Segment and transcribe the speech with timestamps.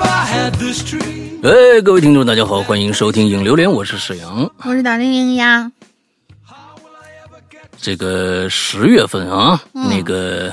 [0.00, 5.70] 哎，各位听众，大家好，欢迎收听《影榴莲》，我是沈阳，我是大玲玲呀。
[7.80, 10.52] 这个十月份啊，那个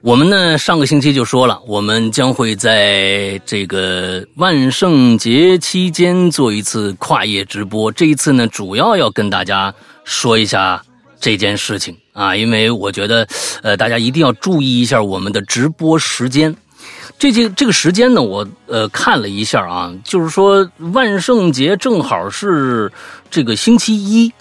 [0.00, 7.90] 我们呢，上个星期就说了，我们将会在这个万圣节期间做一次跨夜直播。
[7.90, 9.74] 这一次呢，主要要跟大家
[10.04, 10.82] 说一下
[11.20, 13.26] 这件事情啊，因为我觉得，
[13.62, 16.54] 呃，大家一定要注意一下我们的直播时间。
[17.18, 22.92] 这这这个时间呢，我呃看了一下啊，就是说万圣节正好是
[23.30, 24.32] 这个星期一。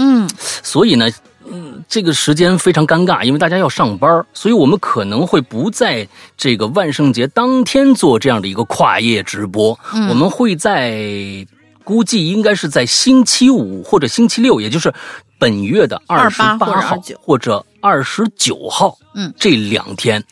[0.00, 1.10] 嗯，所以呢，
[1.50, 9.76] 嗯，这个时间非常尴尬，因为大家要上班，所以我们可能会不在这个万圣节当天做这样的一个跨夜直播，
[10.08, 11.44] 我们会在
[11.82, 14.92] 估计应该是在星期五或者星期六，也就是
[15.38, 20.22] 本月的二十八号或者二十九号，嗯，这两天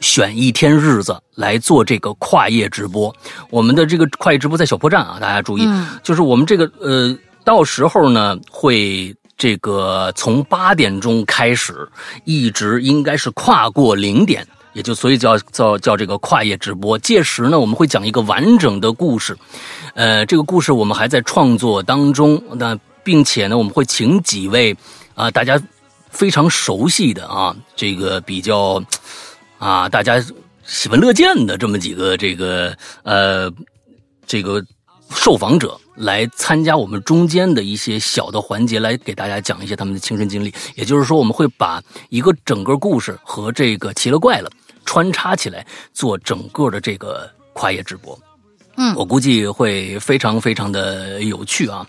[0.00, 3.14] 选一天日子来做这个跨夜直播。
[3.50, 5.68] 我们的这个跨夜直播在小破站啊，大家注意，
[6.02, 7.16] 就是我们这个呃。
[7.44, 11.88] 到时候呢，会这个从八点钟开始，
[12.24, 16.98] 一直应该是跨过零点，也就所以叫叫叫这个跨夜直播。
[16.98, 19.34] 届时呢，我们会讲一个完整的故事，
[19.94, 22.42] 呃，这个故事我们还在创作当中。
[22.52, 24.76] 那并且呢，我们会请几位
[25.14, 25.58] 啊，大家
[26.10, 28.82] 非常熟悉的啊，这个比较
[29.58, 30.24] 啊，大家
[30.64, 33.52] 喜闻乐见的这么几个这个呃，
[34.26, 34.64] 这个。
[35.10, 40.52] 受访者来参加我们中间的一些小的环节，来给大家讲一些他们的亲身经历。
[40.74, 44.50] 也就是说，我们会把一个整个故事和这个奇了怪了
[44.84, 48.20] 穿插起来，做整个的这个跨页直播。
[48.78, 51.84] 嗯，我估计会非常非常的有趣啊。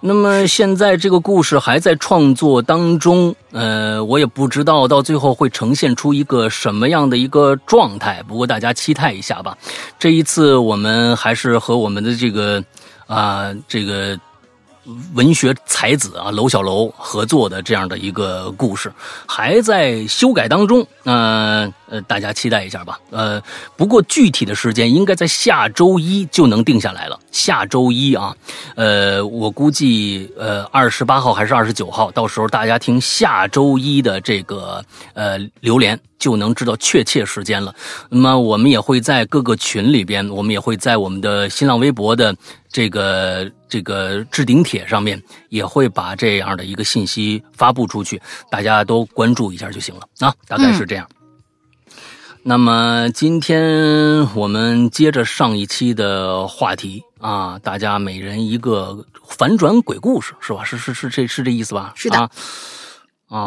[0.00, 8.22] 那么现在这个故事还在创作当中，呃，我也不知道到最后会呈现出一个什么样的一个状态。
[8.28, 9.56] 不过大家期待一下吧。
[9.98, 12.62] 这一次我们还是和我们的这个
[13.06, 14.16] 啊这个。
[15.14, 18.92] 文学才子啊，楼小楼合作的这样的一个故事，
[19.26, 20.86] 还在修改当中。
[21.04, 22.98] 呃呃，大家期待一下吧。
[23.10, 23.40] 呃，
[23.76, 27.18] 不过具体的时间应该在下周一就能定下来了。
[27.30, 28.34] 下周一啊，
[28.74, 37.72] 呃，我估计呃二十八号还是二十九号，到时候大家听下周一的这个呃榴莲就能知道确切时间了。
[38.08, 42.34] 那么我们也会在各个群里边，我们也会在我们的新浪微博的。
[42.76, 48.20] 这个这个置顶帖上面也会把这样的一个信息发布出去，
[48.50, 51.08] 大家都关注一下就行了啊，大概是这样。
[52.42, 60.62] 那么今天我们接着上一期的话题啊，大家每人一个反转鬼故事是吧？
[60.62, 61.94] 是是是，这是这意思吧？
[61.96, 62.18] 是的。
[62.18, 62.30] 啊，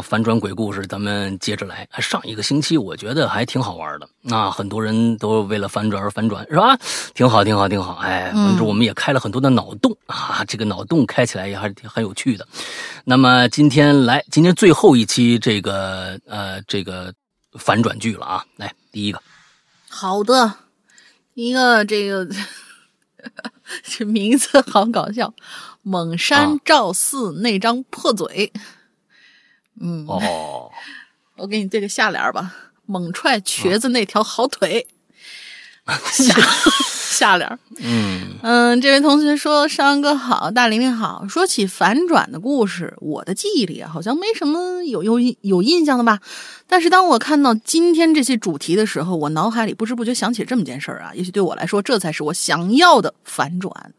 [0.04, 1.88] 反转鬼故事，咱们接着来。
[2.00, 6.78] 上一个星期我觉得还挺好玩的，那很多人都为了反转而反转，是吧？
[7.14, 7.96] 挺好，挺好，挺好。
[7.96, 12.46] 哎，反正我们也开了很多的脑洞啊，这个脑洞开起来也还是挺很有趣的。
[13.06, 17.14] 那么今天来，今天最后一期这个呃这个
[17.58, 19.22] 反转剧了啊，来第一个。
[19.88, 20.54] 好的，
[21.36, 22.28] 一个这个
[23.84, 25.34] 这名字好搞笑，
[25.84, 28.52] 蒙山赵四那张破嘴。
[29.80, 30.70] 嗯哦，
[31.38, 32.54] 我给你对个下联吧，
[32.86, 34.88] 猛踹瘸子那条好腿。
[36.12, 36.36] 下
[37.10, 41.26] 下联，嗯嗯，这位同学说：“山哥好，大玲玲好。
[41.28, 46.20] 说起反转的故事，我的记忆里好像没什么有有有印象的吧。
[46.68, 51.12] 但是当我看到今天这些主题的时候，我脑海里不知不觉想起这么件事儿啊。
[51.16, 53.94] 也许对我来说，这才是我想要的反转。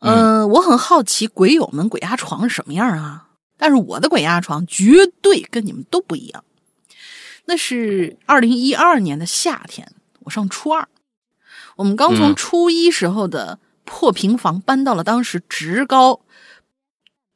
[0.00, 3.26] 嗯，我很好奇鬼友们鬼压床是什么样啊？”
[3.60, 6.42] 但是我的鬼压床绝对跟你们都不一样。
[7.44, 10.88] 那是二零一二年的夏天，我上初二，
[11.76, 16.20] 我们刚从初一时候的破平房搬到了当时职高，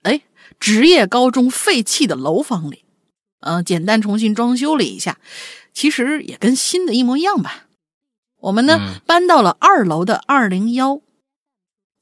[0.03, 0.23] 哎，
[0.59, 2.87] 职业高中废弃的楼房里，
[3.41, 5.19] 嗯，简单重新装修了一下，
[5.75, 7.67] 其实也跟新的一模一样吧。
[8.41, 11.03] 我们呢搬到了二楼的二零幺，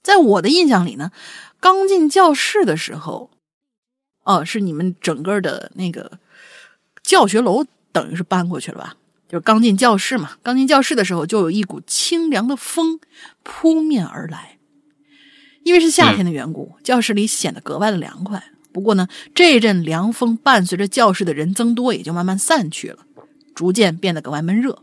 [0.01, 1.11] 在我的印象里呢，
[1.59, 3.32] 刚进教室的时候。
[4.25, 6.19] 哦，是你们整个的那个
[7.03, 8.97] 教学楼，等于是搬过去了吧？
[9.29, 13.01] 就是刚进教室嘛，刚进教室的时候，就有一股清凉的风
[13.43, 14.59] 扑面而来。
[15.65, 18.43] 因为是夏天的缘故，教室里显得格外的凉快。
[18.73, 22.99] 不过呢，这阵凉风伴随着教室的人增多，也就慢慢散去了，
[23.55, 24.83] 逐渐变得格外闷热。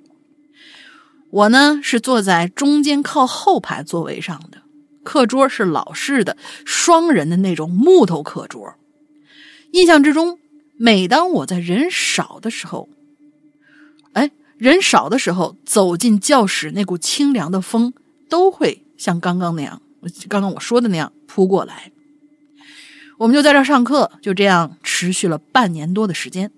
[1.32, 4.64] 我呢是坐在中间靠后排座位上的，
[5.04, 8.76] 课桌是老式的双人的那种木头课桌。
[9.72, 10.40] 印象之中，
[10.78, 12.90] 每当我在人少的时候，
[14.14, 17.94] 哎，人少的时候，走进教室，那股清凉的风
[18.30, 19.82] 都会像刚刚那样，
[20.28, 21.92] 刚刚我说的那样扑过来。
[23.18, 26.52] 我们就在这上课，就这样持续了半年多的时间，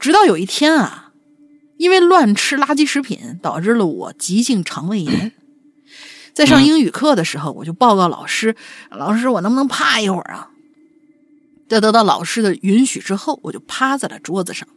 [0.00, 1.12] 直到有一天啊，
[1.76, 5.32] 因为乱吃垃圾食品，导致了我急性肠胃炎。
[6.32, 8.56] 在上英语课的时候，我就报告老师
[8.90, 10.48] ：“老师，我能不能趴一会儿啊？”
[11.72, 14.68] 在得到老师的允许之后，我就趴在了桌子上，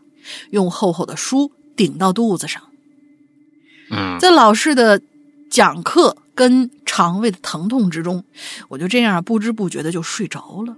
[0.51, 2.63] 用厚厚的书顶到肚子上。
[3.91, 5.01] 嗯，在老师的
[5.49, 8.23] 讲课跟肠胃的疼痛之中，
[8.69, 10.77] 我就这样不知不觉的就睡着了。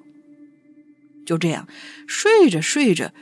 [1.24, 1.68] 就这样
[2.08, 3.14] 睡着睡着，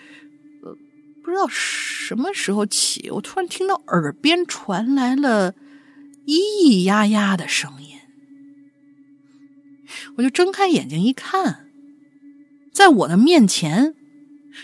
[0.64, 0.78] 呃，
[1.22, 5.54] 不知道什么时候起，我突然听到耳边传来了。
[6.26, 8.00] 咿咿呀呀的声音，
[10.16, 11.65] 我就睁开眼睛一看，
[12.76, 13.96] 在我的面前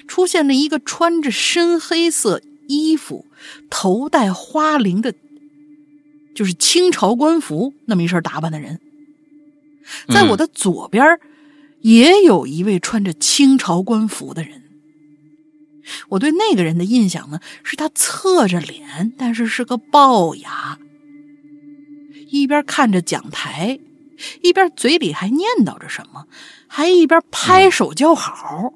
[0.05, 3.25] 出现了一个穿着深黑色衣服、
[3.69, 5.15] 头戴花翎的，
[6.35, 8.81] 就是清朝官服那么一身打扮的人。
[10.09, 11.17] 在我的左边
[11.79, 14.61] 也有一位穿着清朝官服的人。
[16.09, 20.77] 我对那个人的印象呢，是他侧着脸，但是是个龅牙。
[22.29, 23.79] 一边看着讲台，
[24.41, 26.27] 一边嘴里还念叨着什么，
[26.73, 28.73] 还一边拍手叫好。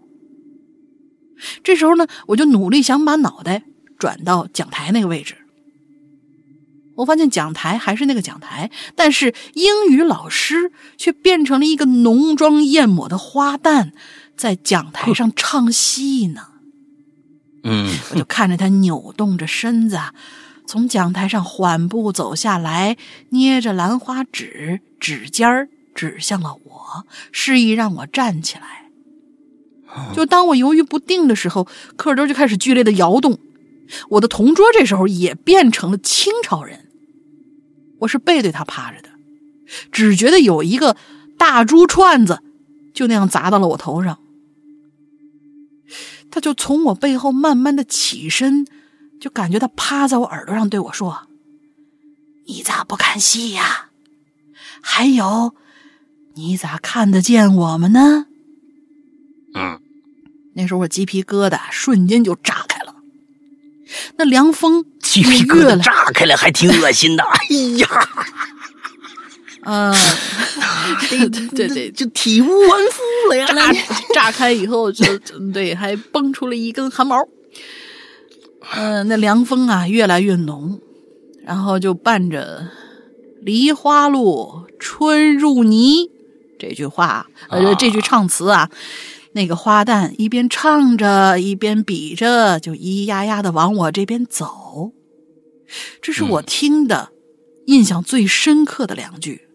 [1.63, 3.63] 这时候呢，我就努力想把脑袋
[3.97, 5.37] 转到讲台那个位置。
[6.97, 13.91] 我发现讲台还是那个讲台，但是英语老师却变成了一个浓妆艳抹的花旦，
[14.35, 16.47] 在讲台上唱戏呢。
[17.63, 19.97] 嗯，我就看着他扭动着身子。
[20.67, 22.97] 从讲台上缓步走下来，
[23.29, 28.91] 捏着兰花指，指尖儿指向了我，示意让我站起来。
[30.13, 33.39] 就当我犹豫不定的时候，课桌就开始剧烈的摇动，
[34.09, 36.91] 我的同桌这时候也变成了清朝人。
[37.99, 39.09] 我是背对他趴着的，
[39.91, 40.97] 只觉得有一个
[41.37, 42.43] 大珠串子
[42.93, 44.19] 就那样砸到了我头上，
[46.29, 48.67] 他就从我背后慢慢的起身。
[49.17, 51.27] 就感觉他趴在我耳朵上对我说
[52.45, 53.89] ：“你咋不看戏呀？
[54.81, 55.55] 还有，
[56.35, 58.25] 你咋看得见我们呢？”
[59.55, 59.79] 嗯，
[60.55, 62.95] 那时候我鸡皮疙瘩瞬间就炸开了，
[64.17, 67.23] 那凉风鸡皮疙瘩炸开了，还挺恶心的。
[67.23, 67.87] 哎呀，
[69.63, 69.95] 嗯，
[71.09, 73.47] 对对对对，就体无完肤了呀！
[73.47, 73.73] 炸
[74.13, 75.05] 炸开以后就
[75.53, 77.17] 对，还蹦出了一根汗毛。
[78.73, 80.79] 嗯，那凉风啊越来越浓，
[81.45, 82.67] 然后就伴着
[83.41, 86.09] “梨花落春入泥”
[86.57, 88.69] 这句话，呃，这句唱词啊，
[89.33, 94.91] 那个花旦一边唱着，一边比着，就咿咿呀呀的往我这边走。
[96.01, 97.09] 这是我听的
[97.65, 99.47] 印象最深刻的两句。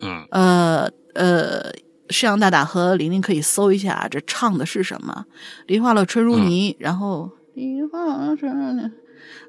[0.00, 1.72] 嗯，呃呃，
[2.10, 5.26] 世阳大大和玲玲可以搜一下，这唱的是什么
[5.68, 7.30] ？“梨花落春如泥”，然后。
[7.54, 8.90] 梨花春，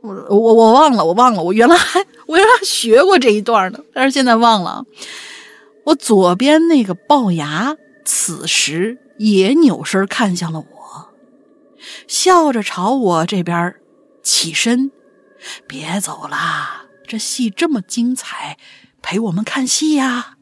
[0.02, 4.86] 我我我忘了，我忘了，我原来还我原来学过这一段呢，但是现在忘了。
[5.86, 7.76] 我左边那个龅牙
[8.06, 11.14] 此时也扭身看向了我，
[12.08, 13.76] 笑着朝我这边
[14.22, 14.92] 起身
[15.68, 18.58] ：“别走啦，这戏这么精彩，
[19.02, 20.38] 陪我们看戏呀！”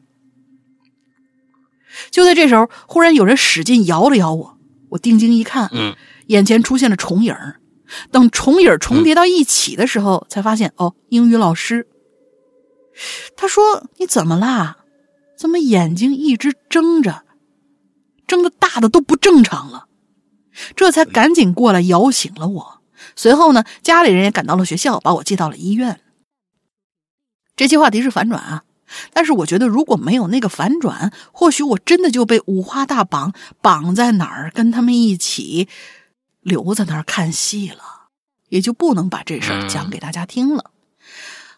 [2.10, 4.58] 就在这时候，忽然有人使劲摇了摇我，
[4.90, 5.94] 我定睛一看，嗯。
[6.28, 7.36] 眼前出现了重影
[8.10, 11.88] 等重影重叠到一起的时候，才发现哦，英语老师。
[13.36, 14.81] 他说：“你怎么啦？
[15.42, 17.24] 怎么眼睛一直睁着，
[18.28, 19.88] 睁的大的都不正常了？”
[20.76, 22.82] 这才赶紧过来摇醒了我。
[23.16, 26.00] 随后呢，家里人也赶到了学校，把我接到了医院。
[27.56, 28.62] 这期话题是反转啊，
[29.12, 35.68] 但是我觉得如果没有那个反转，或许我真的就被五花大绑绑在哪儿，跟他们一起。
[36.40, 38.08] 留在那儿看戏了，
[38.48, 40.71] 也就不能把这事儿讲给大家听了。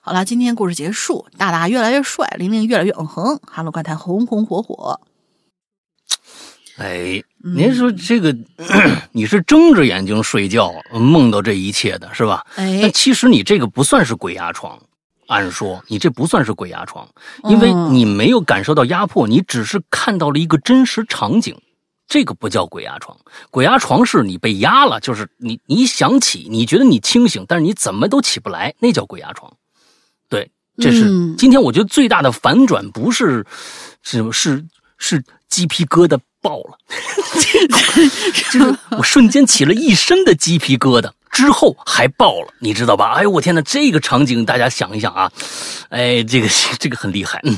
[0.07, 5.01] 好了，今天故事结束，大大越来越帅，玲玲越来越嗯哼，哈喽怪谈红红火火。
[6.77, 8.37] 哎，您说这个，
[9.13, 12.45] 你是睁着眼睛睡觉梦到这一切的是吧？
[12.57, 14.79] 哎，但其实你这个不算是鬼压床，
[15.29, 17.09] 按说你这不算是鬼压床，
[17.45, 21.59] 因为你没有感受到压迫，你只是看到了一个真实场景。
[22.07, 23.17] 这个不叫鬼压床，
[23.51, 29.51] 鬼压床是你被压了，就是你你想起，你觉得你清醒，但是你怎么都起不来，那叫鬼压床。
[30.29, 33.45] 对，这是今天我觉得最大的反转，不是
[34.03, 34.65] 是是
[34.99, 36.79] 是鸡皮疙瘩爆了，
[38.51, 43.15] 就是我瞬间起了一身的鸡皮疙瘩，之后还爆了，你知道吧？
[43.17, 45.31] 哎呦我天呐，这个场景大家想一想啊，
[45.89, 46.49] 哎，这个
[46.79, 47.53] 这个很厉害，嗯，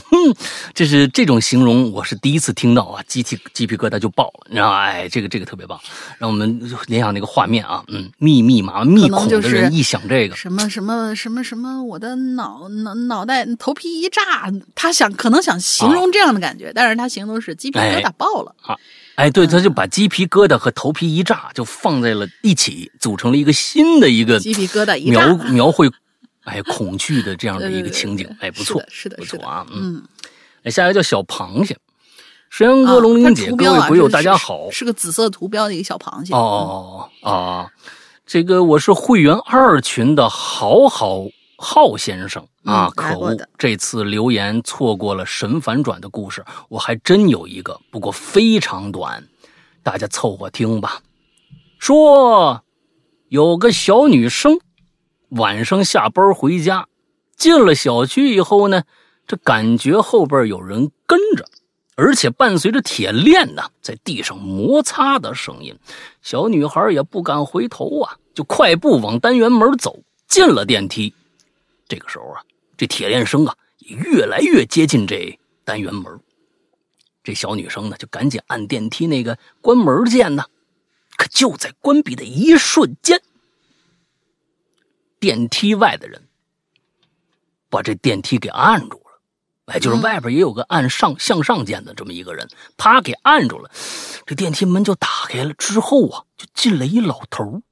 [0.73, 4.81] 这是这种形容我是第一次听到啊，鸡皮鸡皮疙瘩就爆了，你知道吗？
[4.81, 5.79] 哎，这个这个特别棒，
[6.19, 18.75] 让我们联想那个画面啊，嗯，密密麻密孔的人一想这个什么什么什么什么，我的脑脑脑袋头皮一炸，他想可能想形容这样的感觉，但是他形容是鸡皮疙瘩爆了啊。
[18.75, 18.81] 哎，
[19.33, 25.91] 对，他就把鸡皮疙瘩和头皮一炸，就放在了一起，组成了一个新的一个鸡皮疙瘩一描 描绘，
[26.45, 30.03] 哎，恐惧的这样的一个情景，哎，不错，是的，不错啊，嗯，
[30.65, 31.77] 哎，下一个叫小螃蟹，
[32.51, 37.71] 石阳哥、龙玲姐，各位鬼友，大家好，是个紫色图标的一个小螃蟹，哦哦哦，
[38.27, 41.25] 这个我是会员二群的好好
[41.57, 42.47] 浩先生。
[42.65, 43.37] 啊，可恶！
[43.57, 49.27] 这次留言错过了神反转的故事，我还真有一个，不过非常短，
[49.83, 51.01] 大家凑合听吧。
[51.79, 52.65] 说
[53.29, 54.59] 有个小女生
[55.29, 56.87] 晚上下班回家，
[57.37, 58.83] 进了小区以后呢，
[59.27, 61.45] 这感觉后边有人跟着，
[61.95, 65.79] 而且伴随着铁链呢在地上摩擦的声音。
[66.23, 70.01] 小女孩也不敢回头啊，就快步往单元门走。
[70.29, 71.15] 进了电梯，
[71.89, 72.43] 这个时候啊。
[72.79, 76.21] 这铁链声啊，也越来越接近这单元门。
[77.25, 80.45] 这小女生呢，就赶紧按电梯那个关门键呢。
[81.17, 83.23] 可就在关闭的一瞬间，
[85.19, 86.29] 电梯外的人
[87.71, 89.23] 把这电梯给按住了。
[89.73, 93.71] 哎，就是外边也有个按上向上键的这么一个人，啪给按住了。
[94.27, 97.63] 这电梯门就打开了，之后啊，就进来一老头，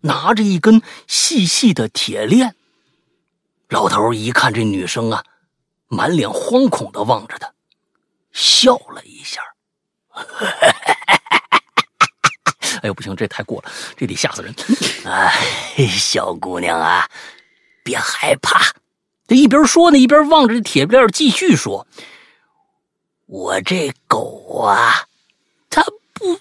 [0.00, 2.54] 拿着一根细细的铁链。
[3.68, 5.24] 老头一看这女生啊，
[5.88, 7.52] 满脸惶恐的望着他，
[8.32, 9.42] 笑了一下。
[12.80, 14.54] 哎呦，不行，这太过了，这得吓死人！
[15.04, 17.08] 哎，小姑娘啊，
[17.82, 18.60] 别害怕。
[19.26, 21.86] 这一边说呢，一边望着这铁链，继续说
[23.26, 25.06] ：“我这狗啊，
[25.68, 25.82] 它
[26.14, 26.40] 不……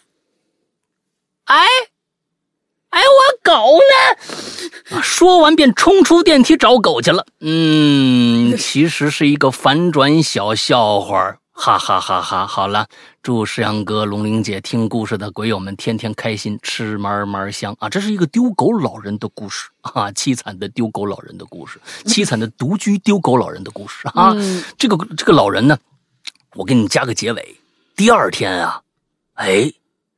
[1.46, 1.66] 哎。”
[2.90, 5.02] 哎，我狗呢？
[5.02, 7.26] 说完便冲出电梯找狗去了。
[7.42, 12.48] 嗯， 其实是一个反转小笑话，哈哈哈哈！
[12.48, 12.88] 好了，
[13.22, 17.90] 祝石阳哥、龙玲姐听故事的鬼友们天天开心，吃嘛嘛香啊！
[17.90, 24.34] 这是一个丢狗老人的故事啊，凄惨的丢狗老人的故事， 凄惨的独居丢狗老人的故事啊！
[24.78, 25.78] 这个这个老人呢，
[26.56, 27.58] 我给你加个结尾。
[27.96, 28.82] 第二天啊，
[29.34, 29.74] 哎，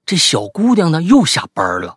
[0.06, 1.96] 这小姑娘呢又下班了。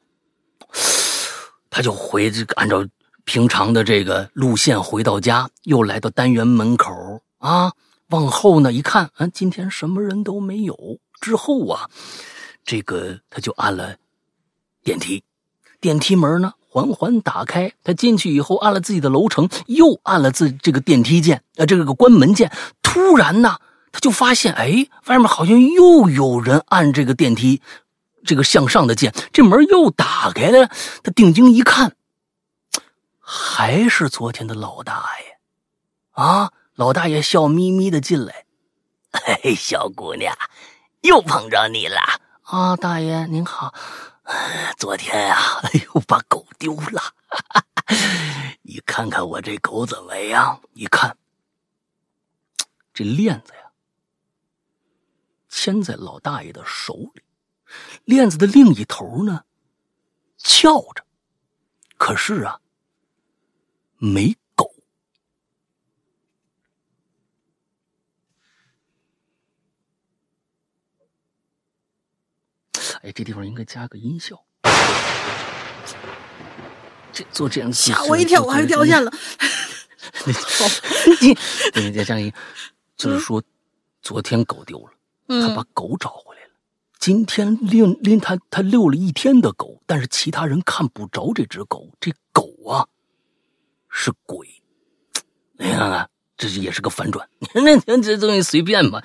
[1.73, 2.87] 他就回这个按照
[3.25, 7.73] 平常的这个路线回到家，又来到单元门口啊，
[8.11, 10.99] 往后呢一看，嗯，今天什么人都没有。
[11.19, 11.89] 之后啊，
[12.63, 13.97] 这个他就按了
[14.85, 15.25] 电梯，
[15.81, 17.73] 电梯门呢缓缓打开。
[17.83, 22.53] 他进去以后，按了自己的楼层，又按了自这个电梯键，呃，这个关门键。
[22.83, 23.57] 突然呢，
[23.93, 27.63] 他就发现，哎，外面好像又有人按这个电梯。
[28.25, 30.69] 这个向上的键，这门又打开了。
[31.03, 31.97] 他定睛一看，
[33.19, 35.39] 还是昨天的老大爷
[36.13, 36.53] 啊！
[36.75, 38.47] 老大爷笑眯眯的进来
[39.13, 40.35] ：“嘿， 小姑娘，
[41.03, 42.01] 又碰着你了
[42.43, 42.77] 啊！
[42.77, 43.75] 大爷您好，
[44.79, 47.15] 昨天啊，哎呦，把狗丢了。
[48.63, 50.61] 你看看我这狗怎么样？
[50.73, 51.17] 你看，
[52.95, 53.71] 这链子呀，
[55.49, 57.22] 牵在老大爷的手里。”
[58.05, 59.45] 链子的另一头呢，
[60.37, 61.05] 翘着，
[61.97, 62.61] 可是啊，
[63.99, 64.73] 没狗。
[73.03, 74.45] 哎，这地方应该加个音效。
[77.13, 79.11] 这做这样吓我一跳，我还掉线了。
[79.13, 80.67] 好，
[81.21, 81.37] 你
[81.81, 82.33] 你这样一，
[82.97, 83.43] 就是说，
[84.01, 84.93] 昨天狗丢了，
[85.41, 86.42] 他把狗找回来。
[87.03, 91.91] 今天拎拎他他遛了一天的狗，但是其他人看不着这只狗。
[91.99, 92.87] 这狗啊，
[93.91, 94.47] 是鬼。
[95.59, 97.29] 你看看，这也是个反转。
[97.55, 99.03] 那这东西随便吧，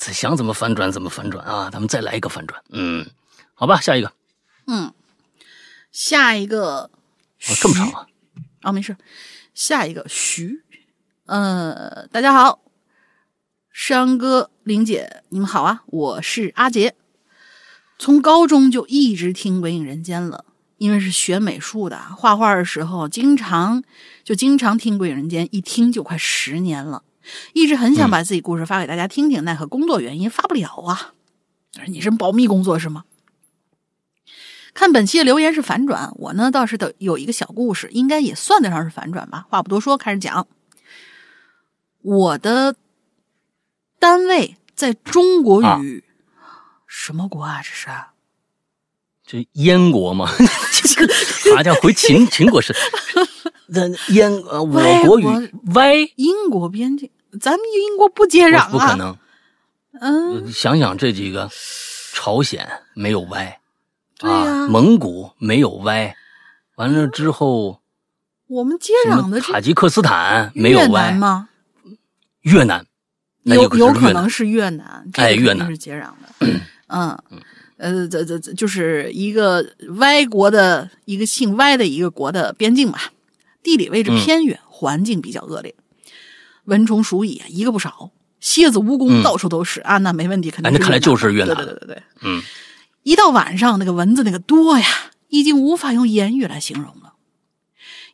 [0.00, 1.70] 想怎么反转怎么反转啊！
[1.70, 2.60] 咱们再来一个反转。
[2.70, 3.08] 嗯，
[3.54, 4.12] 好吧，下一个。
[4.66, 4.92] 嗯，
[5.92, 6.90] 下一个。
[7.48, 8.08] 哦，这么长啊？
[8.62, 8.96] 啊，没事。
[9.54, 10.64] 下一个徐。
[11.26, 12.60] 呃，大家好，
[13.70, 15.84] 山哥、玲姐，你们好啊！
[15.86, 16.96] 我是阿杰。
[17.98, 20.44] 从高中就一直听《鬼影人间》了，
[20.78, 23.82] 因为是学美术的，画画的时候经常
[24.22, 27.02] 就经常听《鬼影人间》，一听就快十年了。
[27.54, 31.14] 一直很想把自己故事发给大家听听，奈何工作原因发不了啊。
[31.88, 33.04] 你是保密工作是吗？
[34.74, 39.46] 看本期的留言是反转，我呢倒是的有一个小故事，应该也算得上是反转吧。
[39.48, 40.46] 话不多说，开始讲。
[42.02, 42.76] 我的
[43.98, 46.04] 单位在中国与
[46.98, 47.60] 什么国啊？
[47.62, 47.88] 这是？
[49.26, 50.26] 这燕国吗？
[51.54, 52.74] 好家伙，回秦 秦国是？
[53.66, 58.68] 那燕呃，我国与歪英国边境，咱们英国不接壤啊？
[58.70, 59.14] 不可能。
[60.00, 61.50] 嗯，想想这几个，
[62.14, 63.60] 朝鲜没有歪，
[64.18, 66.16] 对呀，蒙古没有歪，
[66.76, 67.82] 完了之后，
[68.46, 71.50] 我们接壤的塔吉克斯坦没有歪吗？
[72.40, 72.86] 越南，
[73.42, 77.18] 有有可能是越南，哎，越南是接壤的， 嗯，
[77.76, 83.12] 呃，这这这就是一个歪国的一个姓歪的一个国的边境吧，
[83.62, 85.74] 地理位置偏远，环境比较恶劣，
[86.64, 90.72] 蚊虫鼠蚁啊一个不少，蝎子蜈蚣到处都是啊，那没问题，肯定。
[90.72, 92.42] 那看来就是越南，对对对对，嗯，
[93.02, 94.86] 一到晚上那个蚊子那个多呀，
[95.28, 97.14] 已经无法用言语来形容了，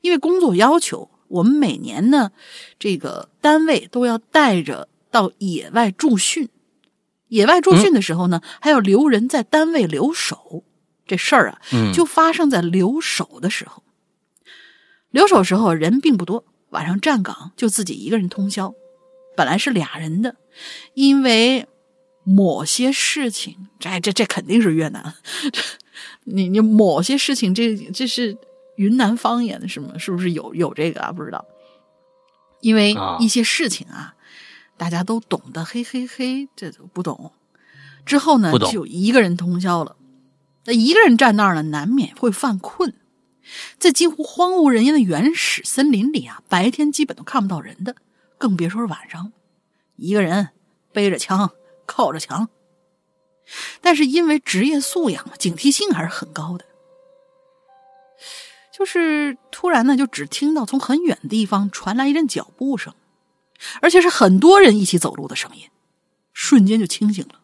[0.01, 1.11] 因为工作要求。
[1.29, 2.31] 我们每年呢，
[2.79, 6.51] 这个单位都要带着到野外驻训。
[7.33, 10.65] 野外驻训的时候呢，还要留人在单位留守。
[11.07, 11.61] 这事儿啊，
[11.95, 13.83] 就发生在留守的时候。
[15.11, 18.75] 留守时候人并不多，晚上站岗就自己一个人通宵。
[19.35, 20.37] 本来是俩人的，
[20.93, 21.67] 因为
[22.23, 25.15] 某些事情，这这这肯定是越南。
[26.25, 28.37] 你你某些事情，这这是。
[28.77, 29.99] 云南方言是吗？
[29.99, 31.13] 是不是有有这个啊？
[31.13, 31.45] 不知道，
[32.63, 34.15] 因为一些事情啊，
[34.83, 37.31] 大家都懂得，嘿嘿嘿，这都不懂。
[38.05, 39.95] 之后呢，就一个人通宵了。
[40.65, 42.93] 那一个人站那儿呢，难免会犯困。
[43.79, 47.95] 在几乎荒无人烟的原始森林里啊，白天基本都看不到人的，
[48.39, 49.33] 更别说是晚上。
[49.95, 50.49] 一个人
[50.93, 51.53] 背着枪，
[51.87, 52.49] 靠着墙。
[53.81, 56.65] 但是因为职业素养警惕性还是很高的。
[58.77, 62.93] 就是突然呢，就只听到从很远的地方传来一阵脚步声，
[63.81, 65.65] 而且是很多人一起走路的声音，
[66.33, 67.41] 瞬间就清醒了。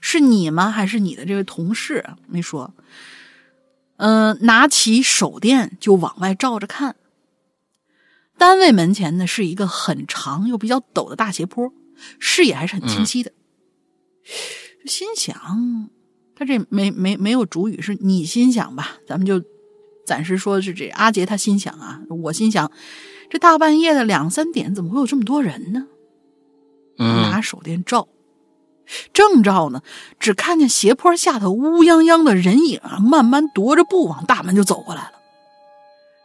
[0.00, 0.70] 是你吗？
[0.70, 2.04] 还是你的这位同事？
[2.26, 2.74] 没说。
[3.96, 6.96] 嗯，拿起手电就往外照着看。
[8.38, 11.72] 单位门前呢是一个很长又比较陡的大斜坡，
[12.18, 13.32] 视野还是很清晰的。
[14.84, 15.88] 心想，
[16.34, 18.98] 他这没没没有主语，是你心想吧？
[19.06, 19.42] 咱们就。
[20.06, 22.70] 暂时说是这阿杰，他心想啊，我心想，
[23.28, 25.86] 这大半夜的两三点，怎么会有这么多人呢？
[26.98, 28.08] 拿手电照，
[29.12, 29.82] 正照呢，
[30.18, 35.12] 只看见斜坡下头乌泱泱的人影啊，慢慢踱着步往大门就走过来了。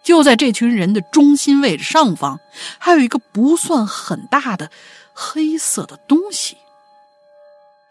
[0.03, 2.39] 就在这群人的中心位置上方，
[2.79, 4.71] 还有一个不算很大的
[5.13, 6.57] 黑色的东西。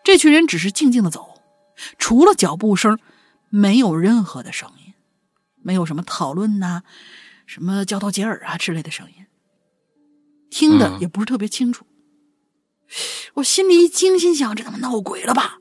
[0.02, 1.40] 这群人只是静静的走，
[1.98, 2.98] 除了脚步声，
[3.48, 4.94] 没有任何的声音。
[5.62, 6.82] 没有什么讨论呐，
[7.52, 9.26] 什么交头接耳啊之类的声音，
[10.50, 11.84] 听的也不是特别清楚。
[13.34, 15.58] 我心里一惊，心想：这他妈闹鬼了吧？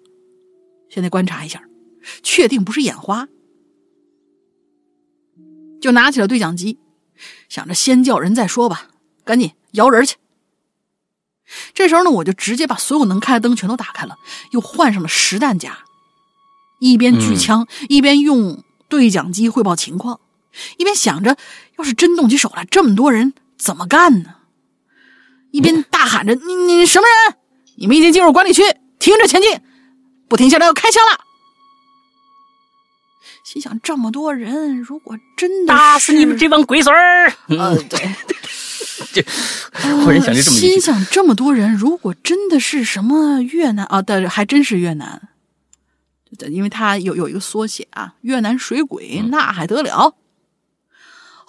[0.88, 1.64] 现在观察一下，
[2.22, 3.28] 确定不是眼花，
[5.82, 6.78] 就拿起了对讲机，
[7.50, 8.92] 想着先叫人再说吧，
[9.24, 10.18] 赶紧摇人去。
[11.74, 14.16] 这时候呢，我就直接把所有能开的灯全都打开了，
[14.52, 15.80] 又换上了实弹夹，
[16.80, 18.64] 一边举枪一边用。
[18.88, 20.20] 对讲机汇报情况，
[20.78, 21.38] 一边想着，
[21.80, 24.36] 要是真动起手来，这么多人怎么干呢？
[25.52, 27.38] 一边大喊着：“你你什么人？
[27.78, 28.62] 你们已经进入管理区，
[29.00, 29.60] 停止前进，
[30.28, 31.22] 不停下来要开枪了！”
[33.44, 37.34] 心想：这么多人，如果真的打死你们这帮鬼孙儿！
[37.48, 38.16] 呃，对，
[39.12, 39.24] 这
[40.04, 45.30] 忽然想着这么心想：这么多人，如果真的是什么越南啊，但还真是越南。
[46.52, 50.14] 因为他有有一个缩写啊，越南水鬼那还得了？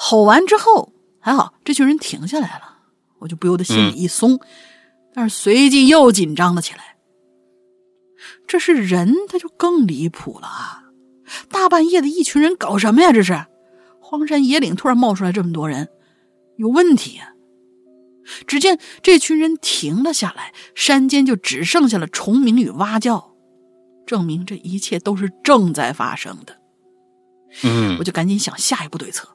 [0.03, 2.79] 吼完之后还好，这群人停下来了，
[3.19, 4.41] 我就不由得心里一松，
[5.13, 6.97] 但是随即又紧张了起来。
[8.49, 10.85] 这是人，他就更离谱了啊！
[11.51, 13.13] 大半夜的一群人搞什么呀？
[13.13, 13.45] 这是
[14.01, 15.91] 荒山野岭突然冒出来这么多人，
[16.57, 17.35] 有问题呀！
[18.47, 23.35] 只见这群人停了下来，山间就只剩下了虫鸣与蛙叫。
[24.07, 26.57] 证明这一切都是正在发生的，
[27.65, 29.29] 嗯，我就赶紧想下一步对策，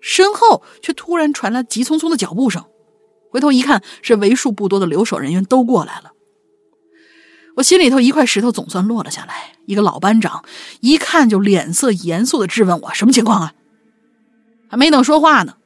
[0.00, 2.64] 身后却突然传来急匆匆的脚步声，
[3.30, 6.12] 回头一看，是为数不多的留守人员都过来了。
[7.56, 9.52] 我心里头一块石头总算落了下来。
[9.66, 10.44] 一个老班长
[10.80, 13.52] 一看就脸色严肃的质问我：“什么情况啊？”
[14.70, 15.56] 还没等说话呢，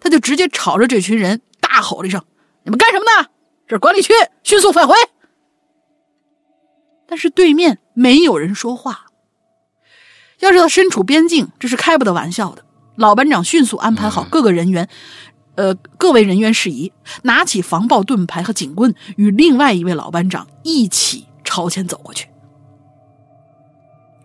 [0.00, 2.22] 他就直接朝着这群人大吼了一声
[2.64, 3.28] ：“你们干什么呢？
[3.66, 4.94] 这是管理区，迅速返回！”
[7.08, 9.06] 但是对面没有人说话。
[10.40, 12.65] 要知道，身处边境，这是开不得玩笑的。
[12.96, 14.88] 老班长迅速安排好各个人员，
[15.54, 22.28] 呃，各位人员事宜，拿起防爆盾牌和警棍，与另外一位老班长一起朝前走过去。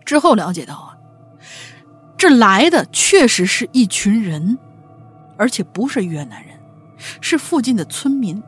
[0.04, 0.96] 之后了解到啊，
[2.16, 4.58] 这来的确实是一群人，
[5.36, 6.58] 而且不是越南人，
[7.20, 8.42] 是附近的村民。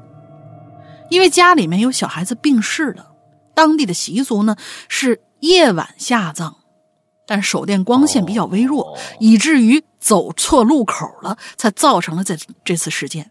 [1.10, 3.08] 因为家里面有小孩子病逝了，
[3.54, 4.56] 当地的习俗呢
[4.88, 6.56] 是夜晚下葬。
[7.26, 13.30] 但手电光线比较微弱，以至于走错路口了，才造成了这这次事件。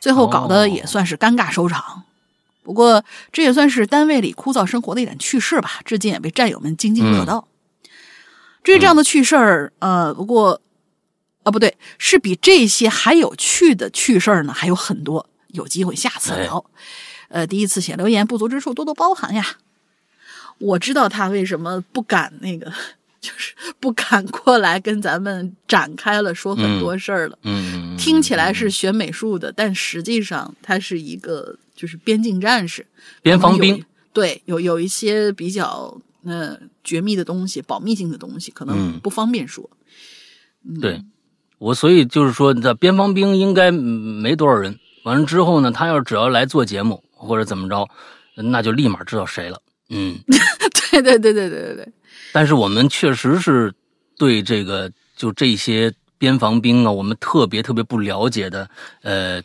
[0.00, 2.04] 最后搞得也算是尴尬收场。
[2.62, 7.48] 不过这也算是单位里枯燥生活的一点趣事吧，至今也被战友们津津乐道。
[8.62, 10.60] 至于这样的趣事儿，呃，不过
[11.44, 16.62] 啊，不对，是比这些还有趣的趣事儿呢，还有很多，有机会下次聊。
[17.28, 19.56] 呃，第一次写留言不足之处多多包涵呀。
[20.58, 22.66] 我知道他为什么不敢那个，
[23.20, 27.38] 就是不敢过来跟咱们展开了说很多事儿了。
[27.42, 32.86] 嗯，听起来是学美术的，但实际上他是一个就是边境战士、
[33.22, 33.84] 边防兵。
[34.12, 39.68] 对，有有一些比较呃绝密的东西、保密性的东西，可能不方便说。
[40.80, 41.00] 对，
[41.58, 44.78] 我所以就是说，这边防兵应该没多少人。
[45.04, 47.88] 完了之后呢，他要只要来做节目或者怎么着，
[48.34, 49.62] 那就立马知道谁了。
[49.90, 50.18] 嗯，
[50.90, 51.88] 对对对对对对对。
[52.32, 53.72] 但是我们确实是
[54.18, 58.68] 对这个就这些边防兵啊，我们特别特别不了解的，
[59.02, 59.40] 呃，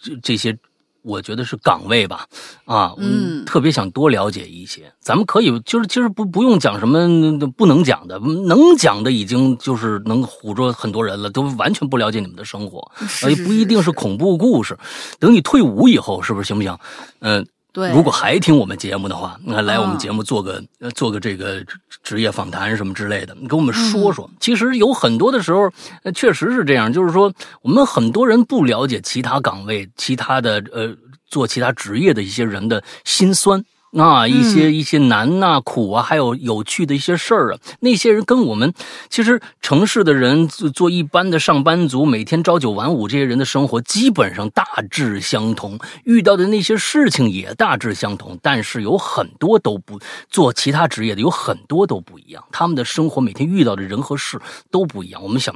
[0.00, 0.56] 这这些
[1.02, 2.26] 我觉得是岗位吧，
[2.66, 4.92] 啊，嗯，特别想多了解一些。
[5.00, 12.92] 咱们可以就是其实不不用讲什么不能讲的，能讲的已经就是能唬住很多人了，都完全不了解你们的生活，
[13.28, 14.78] 也不一定是恐怖故事。
[15.18, 16.78] 等你退伍以后，是不是行不行？
[17.20, 17.46] 嗯。
[17.72, 20.62] 对，如果还听我们节目的话，那来我们节目做个
[20.94, 21.64] 做个这个
[22.02, 24.28] 职业访谈什么之类的，你跟我们说说。
[24.40, 25.70] 其实有很多的时候，
[26.14, 33.64] 确实是这样，就是说我们很多人不了解其他岗位、其他的呃做其他职业的一些人的心酸。
[33.98, 37.58] 啊，一些一些难呐、苦啊，还有有趣的一些事儿啊。
[37.80, 38.72] 那些人跟我们，
[39.08, 48.38] 其实城市的人做一般的上班族，每天朝九晚五，这些人的生活基本上大致相同，遇到的那些事情也大致相同。
[48.40, 49.98] 但是有很多都不
[50.28, 52.44] 做其他职业的，有很多都不一样。
[52.52, 55.20] 他们的生活每天遇到的人和事都不一样。
[55.20, 55.52] 我们想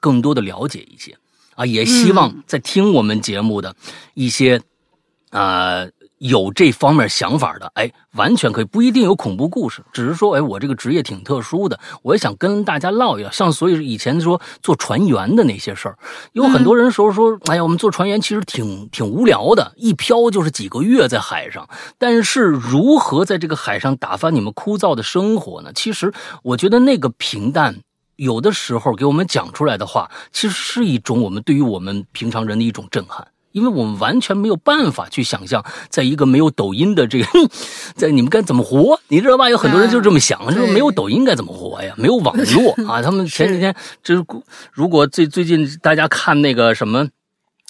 [0.00, 1.16] 更多的了解一些
[1.54, 3.74] 啊，也希望在听我们节目的
[4.12, 4.60] 一些
[5.30, 5.86] 啊。
[6.24, 13.30] 有这方面想法的，哎，完全可以，不一定有恐怖故事，只是说，哎，我这个职业挺特殊的，我也想跟大家唠一唠。
[13.30, 15.98] 像所以以前说做船员的那些事儿，
[16.32, 21.68] 有很多人说说，哎呀，我们做船员其实挺挺无聊的，一漂就是几个月在海上。
[21.98, 25.72] 但是如何在这个海上打发你们枯燥的生活呢？
[25.74, 26.10] 其实
[26.42, 27.76] 我觉得那个平淡，
[28.16, 33.26] 有的时候给我们讲出来的话，其实是一种我们对于我们平常人的一种震撼。
[33.54, 37.26] 因为我们完全没有办法去想象，在一个没有抖音的这个，
[37.94, 38.98] 在你们该怎么活？
[39.06, 39.48] 你知道吧？
[39.48, 41.94] 有很多人就这么想，就是没有抖音该怎么活呀？
[41.96, 43.00] 没有网络啊？
[43.00, 44.24] 他们前几天就是，
[44.72, 47.06] 如果最最近大家看那个什么，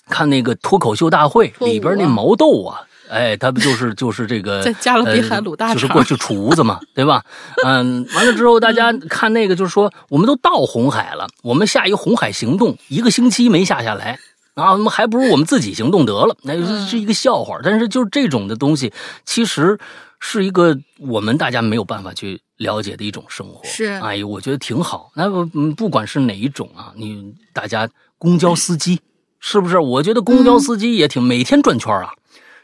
[0.08, 7.22] 看那个脱口秀大会里边那毛豆啊，哎，他不就是就是这个 在加勒比海卤大就是过去厨子嘛，对吧？
[7.62, 14.18] 嗯，完了之后大家看那个，就是说我们都到红海了，我们下一个红海行动一个星期没下下来。
[14.54, 16.54] 啊，那么还不如我们自己行动得了，那
[16.86, 17.58] 是一个笑话。
[17.62, 18.92] 但是就是这种的东西，
[19.24, 19.78] 其实
[20.20, 23.64] 是一个我们大家没有办法去了解的一种生活。
[23.64, 25.10] 是，哎，我觉得挺好。
[25.14, 29.00] 那不不管是哪一种啊，你大家公交司机
[29.40, 29.78] 是不是？
[29.78, 32.10] 我觉得公交司机也挺每天转圈啊，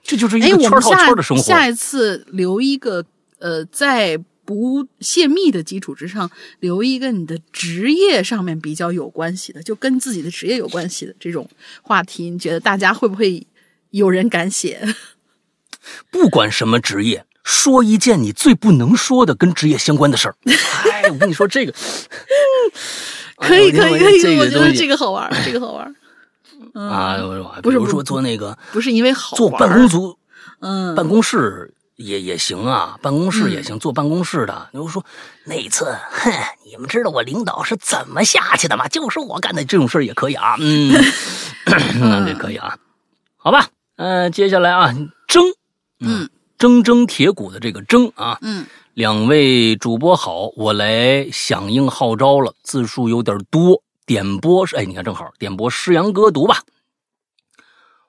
[0.03, 1.43] 这就是一个圈套圈的生活。
[1.43, 3.05] 下一次留一个
[3.39, 4.19] 呃，在。
[4.51, 11.49] 不泄密的基础之上，留一个你的职业上面比较有关系的，就跟自己的职业有关系的这种
[11.83, 13.47] 话题，你觉得大家会不会
[13.91, 14.83] 有人敢写？
[16.11, 20.35] 不管什么职业，说一件你最不能说的跟职业相关的事儿。
[20.91, 21.73] 哎，我跟你说这个，
[23.37, 25.95] 可以可以可以，我觉得这个好玩，这个好玩。
[26.75, 27.17] 啊，
[27.63, 30.19] 不是比如说做那个，不是因为好做办公族，
[30.59, 31.73] 嗯，办公室。
[32.01, 34.71] 也也行啊，办公室也行，坐办公室的。
[34.73, 35.05] 你说
[35.45, 36.33] 那一次，哼，
[36.65, 38.89] 你们知道我领导是怎么下去的吗？
[38.89, 40.91] 就是我干的这种事儿也可以啊，嗯，
[42.01, 42.79] 那这可以啊，
[43.37, 44.95] 好吧，嗯，接下来啊，
[45.29, 45.41] 铮，
[46.01, 56.63] 嗯，铮铮铁骨的这个铮啊，嗯，两位主播好，我来响应号召了，字数有点多，点播是，哎，你看正好点播诗阳哥读吧，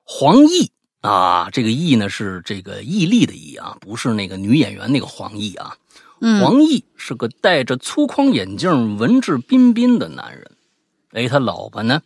[0.02, 0.70] 黄奕。
[1.02, 5.76] 啊，这个“毅”呢是这个毅力的“毅”啊，不是那个女演员那个黄奕啊。
[6.40, 10.48] 黄奕是个戴着粗框眼镜、文质彬彬的男人。
[11.10, 12.00] 哎，他老婆呢，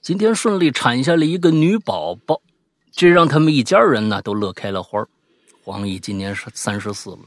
[0.00, 2.40] 今天顺利产下了一个女宝宝，
[2.90, 5.06] 这让他们一家人呢都乐开了花。
[5.62, 7.18] 黄奕今年是三十四了，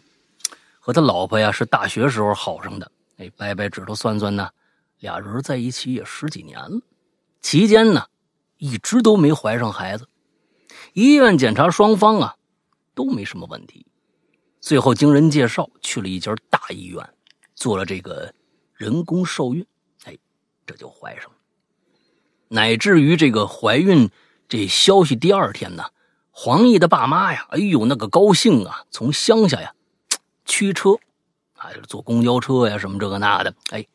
[0.79, 2.91] 和他老婆呀是大学时候好上的。
[3.17, 4.49] 哎，掰掰指头算算呢，
[5.01, 6.79] 俩人在一起也十几年了，
[7.43, 8.03] 期间呢
[8.57, 10.07] 一直都没怀上孩子。
[10.97, 12.37] 医院检查双方啊
[12.95, 13.85] 都没什么问题。
[14.59, 17.07] 最后，经人介绍去了一家大医院，
[17.53, 18.33] 做了这个
[18.73, 19.63] 人工受孕，
[20.05, 20.17] 哎，
[20.65, 21.35] 这就怀上了。
[22.47, 24.09] 乃至于这个怀孕
[24.49, 25.83] 这消息第二天呢，
[26.31, 29.75] 黄奕的爸妈呀，哎呦那个高兴啊，从乡下呀
[30.45, 30.95] 驱车，
[31.57, 33.85] 啊就是坐公交车呀什么这个那的，哎，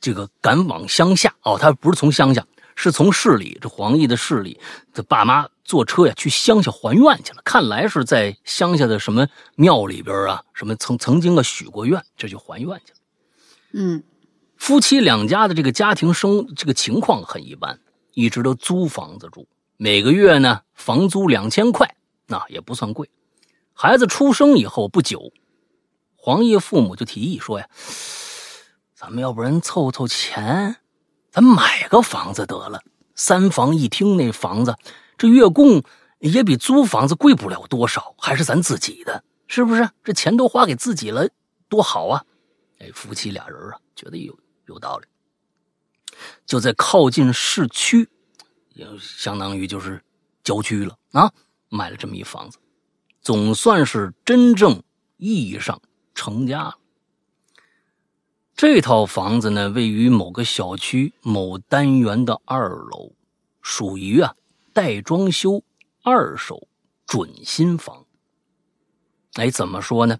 [0.00, 2.44] 这个赶往乡下哦，他不是从乡下。
[2.76, 4.60] 是从市里这黄奕的市里
[4.92, 12.98] 的爸妈坐车呀去乡下还愿去了，看来是在乡下的什么庙里边啊，什么曾曾经啊许过愿，这就还愿去了。
[13.72, 14.04] 嗯，
[14.56, 17.80] 夫妻两家的这个家庭生这个情况很一般，
[18.12, 23.10] 一直都租房子住，每个月呢房租两千块，那也不算贵。
[23.72, 25.32] 孩子出生以后不久，
[26.14, 27.68] 黄奕父母就提议说呀，
[28.94, 30.76] 咱们要不然凑凑钱。
[31.36, 32.82] 咱买个房子得了，
[33.14, 34.74] 三房一厅那房子，
[35.18, 35.82] 这月供
[36.18, 39.86] 也比租房子贵不了多少，还是咱自己的，是不是？
[40.02, 41.28] 这钱都花给自己了，
[41.68, 42.24] 多好啊！
[42.78, 45.06] 哎，夫妻俩人啊，觉得有有道理，
[46.46, 48.08] 就在靠近市区，
[48.72, 50.02] 也相当于就是
[50.42, 51.30] 郊区了啊，
[51.68, 52.56] 买了这么一房子，
[53.20, 54.82] 总算是真正
[55.18, 55.78] 意义上
[56.14, 56.78] 成家了。
[58.56, 63.12] 这套房子呢，位于某个小区某单元的二楼，
[63.60, 64.34] 属于啊
[64.72, 65.62] 待装修
[66.02, 66.66] 二手
[67.04, 68.06] 准新房。
[69.34, 70.18] 哎，怎么说呢？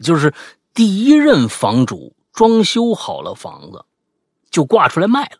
[0.00, 0.32] 就是
[0.72, 3.84] 第一任房主装修好了房子，
[4.48, 5.38] 就挂出来卖了。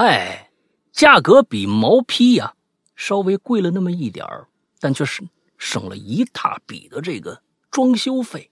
[0.00, 0.50] 哎，
[0.90, 2.54] 价格比毛坯呀
[2.96, 4.48] 稍微贵了那么一点儿，
[4.80, 5.22] 但却是
[5.58, 8.50] 省了一大笔的这个装修费。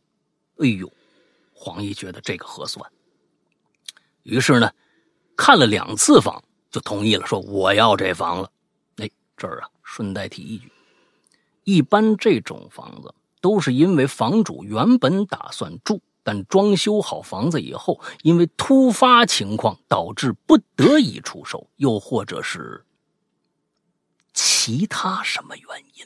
[0.59, 0.93] 哎呦！
[1.64, 2.90] 黄奕觉得这个合算，
[4.25, 4.68] 于是呢，
[5.37, 8.51] 看了两次房就同意了，说我要这房了。
[8.96, 10.72] 哎，这儿啊，顺带提一句，
[11.62, 22.85] 一般这种房子都是因为房主原本打算住，但装修好房子以后，因为突发情况导致不得已出售，又或者是
[24.35, 26.05] 其他什么原因。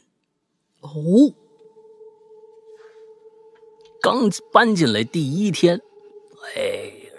[0.80, 1.34] 哦。
[4.02, 5.80] 刚搬进来第一天，
[6.54, 6.60] 哎，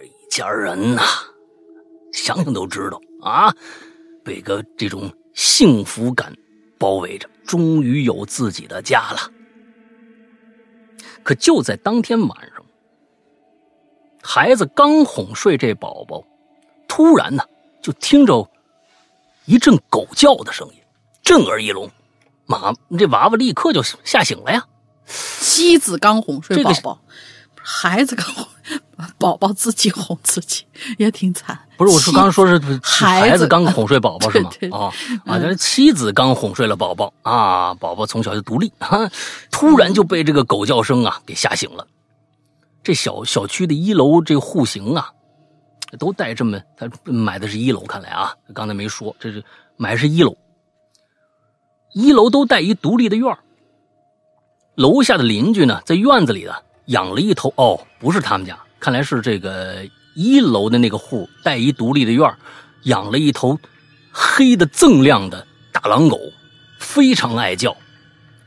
[0.03, 1.01] 一家人呐，
[2.13, 3.53] 想想都知道啊，
[4.23, 6.33] 被个这种幸福感
[6.77, 9.31] 包围着，终于有自己的家了。
[11.23, 12.63] 可就在当天晚上，
[14.21, 16.25] 孩子刚哄睡这宝宝，
[16.87, 17.43] 突然呢，
[17.81, 18.49] 就听着
[19.45, 20.75] 一阵狗叫的声音，
[21.21, 21.89] 震耳欲聋，
[22.45, 24.65] 妈，这娃娃立刻就吓醒了呀。
[25.07, 27.01] 妻子刚哄睡宝宝，
[27.55, 28.47] 孩子刚哄
[29.17, 30.65] 宝宝，自己哄自己
[30.97, 31.57] 也挺惨。
[31.77, 34.49] 不是，我说刚刚说是孩子刚哄睡宝宝是吗？
[34.71, 34.91] 啊
[35.25, 35.39] 啊！
[35.39, 38.71] 这妻子刚哄睡了宝宝啊，宝宝从小就独立，
[39.51, 41.85] 突然就被这个狗叫声啊给吓醒了。
[42.83, 45.11] 这小小区的一楼这户型啊，
[45.99, 49.43] 都带这么，他买的是一楼，看来啊，刚才没说，这是
[49.75, 50.35] 买是一楼，
[51.93, 53.37] 一楼都带一独立的院儿。
[54.77, 56.53] 楼下的邻居呢，在院子里呢
[56.85, 59.83] 养了一头哦，不是他们家，看来是这个
[60.15, 62.31] 一楼的那个户带一独立的院
[62.83, 63.57] 养了一头
[64.11, 66.19] 黑的锃亮的大狼狗，
[66.77, 67.75] 非常爱叫。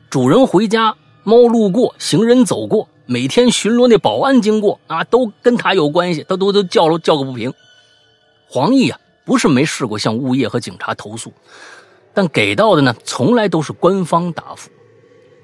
[0.09, 7.53] 主人回家，猫路过，行人走过，每天巡逻那保安经过啊，都跟他有关系，他都都叫了叫个不停。
[8.49, 11.33] 黄奕啊，不是没试过向物业和警察投诉，
[12.15, 14.71] 但给到的呢，从来都是官方答复。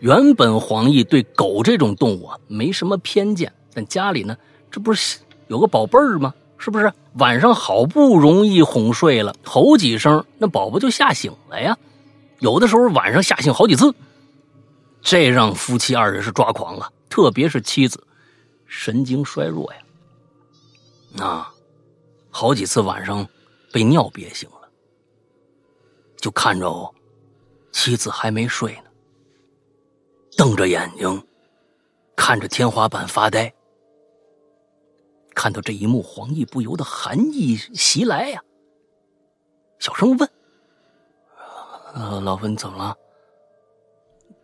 [0.07, 4.37] 原本黄奕对狗这种动物啊没什么偏见，但家里呢，
[4.71, 6.33] 这不是有个宝贝儿吗？
[6.59, 11.77] 是不是晚上好不容易哄睡了，吼几声，那宝宝就吓醒了呀？
[12.39, 13.93] 有的时候晚上吓醒好几次，
[15.03, 18.01] 这让夫妻二人是抓狂了，特别是妻子，
[18.69, 21.25] 神经衰弱呀。
[21.27, 21.53] 啊，
[22.31, 23.27] 好几次晚上
[23.73, 24.69] 被尿憋醒了，
[26.17, 26.95] 就看着
[27.73, 28.86] 妻子还没睡呢。
[30.47, 31.27] 瞪着眼睛，
[32.15, 33.53] 看着天花板发呆。
[35.35, 38.41] 看到这一幕，黄奕不由得寒意袭来呀。
[39.81, 40.31] 小声问：“，
[42.23, 42.97] 老婆，你怎么了？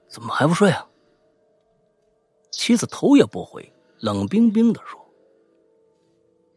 [0.08, 0.84] 怎么还不睡啊？”
[2.50, 5.00] 妻子头也不回，冷冰冰的说：“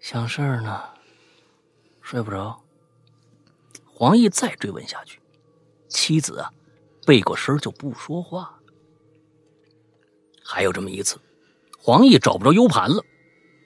[0.02, 0.90] 想事儿呢，
[2.02, 2.60] 睡不着。”
[3.94, 5.22] 黄奕再追问下去，
[5.88, 6.52] 妻子啊，
[7.06, 8.55] 背过身就不说话。
[10.48, 11.20] 还有这么一次，
[11.80, 13.04] 黄奕找不着 U 盘了，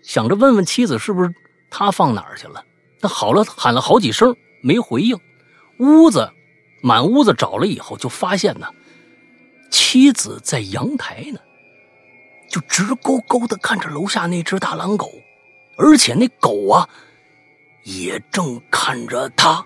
[0.01, 1.29] 想着问问妻子是不是
[1.69, 2.63] 他放哪儿去了。
[3.01, 5.19] 他好了，喊了好几声没回应。
[5.79, 6.31] 屋子
[6.81, 8.67] 满屋子找了以后，就发现呢，
[9.69, 11.39] 妻子在阳台呢，
[12.49, 15.11] 就直勾勾的看着楼下那只大狼狗，
[15.77, 16.89] 而且那狗啊，
[17.83, 19.65] 也正看着他。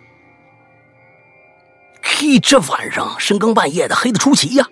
[2.02, 4.68] 嘿，这晚上深更半夜的，黑的出奇呀！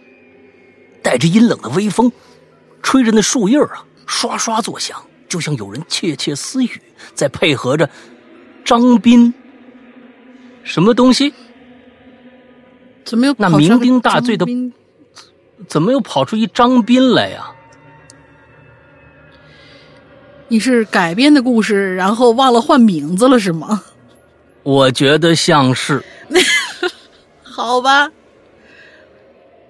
[1.02, 2.12] 带着阴冷的微风，
[2.82, 6.82] 吹着那树叶啊，刷刷作响，就像有人窃窃私语。
[7.14, 7.90] 再配合着
[8.64, 9.34] 张斌，
[10.64, 11.34] 什么东西？
[13.04, 14.46] 怎么又那酩酊大醉的？
[15.68, 17.52] 怎么又跑出一张斌来呀？
[20.48, 23.84] 你是改编的故事，然后忘了换名字了是吗？
[24.64, 26.04] 我觉得像是。
[27.42, 28.10] 好吧，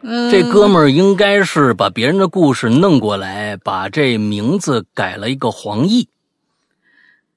[0.03, 6.07] 嗯，这哥们儿应该是把别人的故事弄过来，把这名字改了一个黄奕。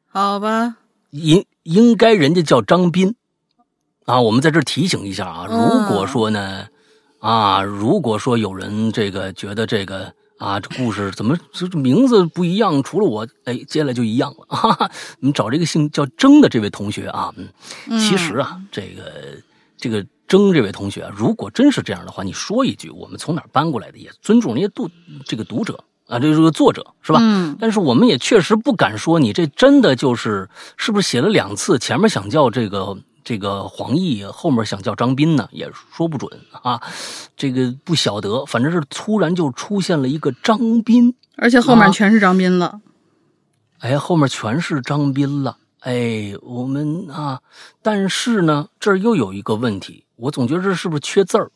[0.08, 0.76] 好吧，
[1.10, 3.14] 应应该人家叫张斌
[4.04, 4.20] 啊。
[4.20, 6.68] 我们在这提醒一下啊，如果说呢，
[7.18, 12.82] 啊，如果说有人这个觉得这个啊，这故事怎么这名字不一样？
[12.82, 14.46] 除了我，哎，接下来就一样了。
[14.48, 19.36] 哈哈，你找这个姓叫征的这位同学啊，嗯，其实啊，这个
[19.84, 20.06] 这个。
[20.26, 24.88] 征这位同学，如果真是这样的话，你说一句，我们从哪儿搬过来的，也尊重人家读
[25.26, 27.18] 这个读者啊，这这个作者是吧？
[27.20, 27.54] 嗯。
[27.60, 36.80] 但是我们也确实不敢说你这真的就是是不是写了两次，前面想叫这个这个黄奕，后面想叫张斌呢，也说不准啊。
[37.36, 42.80] 这个不晓得，反正是突然就出现了一个张斌，而且后面全是张斌了。
[43.80, 45.58] 哎，后面全是张斌了。
[45.84, 47.40] 哎，我们啊，
[47.82, 50.06] 但是呢，这儿又有一个问题。
[50.16, 51.50] 我总觉得这是不是缺字儿？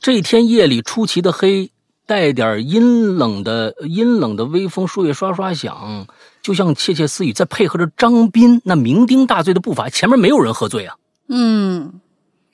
[0.00, 1.70] 这天夜里出奇的黑，
[2.06, 6.06] 带点阴冷的阴冷的微风，树叶刷刷响，
[6.40, 7.32] 就像窃窃私语。
[7.34, 10.96] 再配合着张斌那酩酊大醉的步伐，前面没有人喝醉啊。
[11.28, 12.00] 嗯，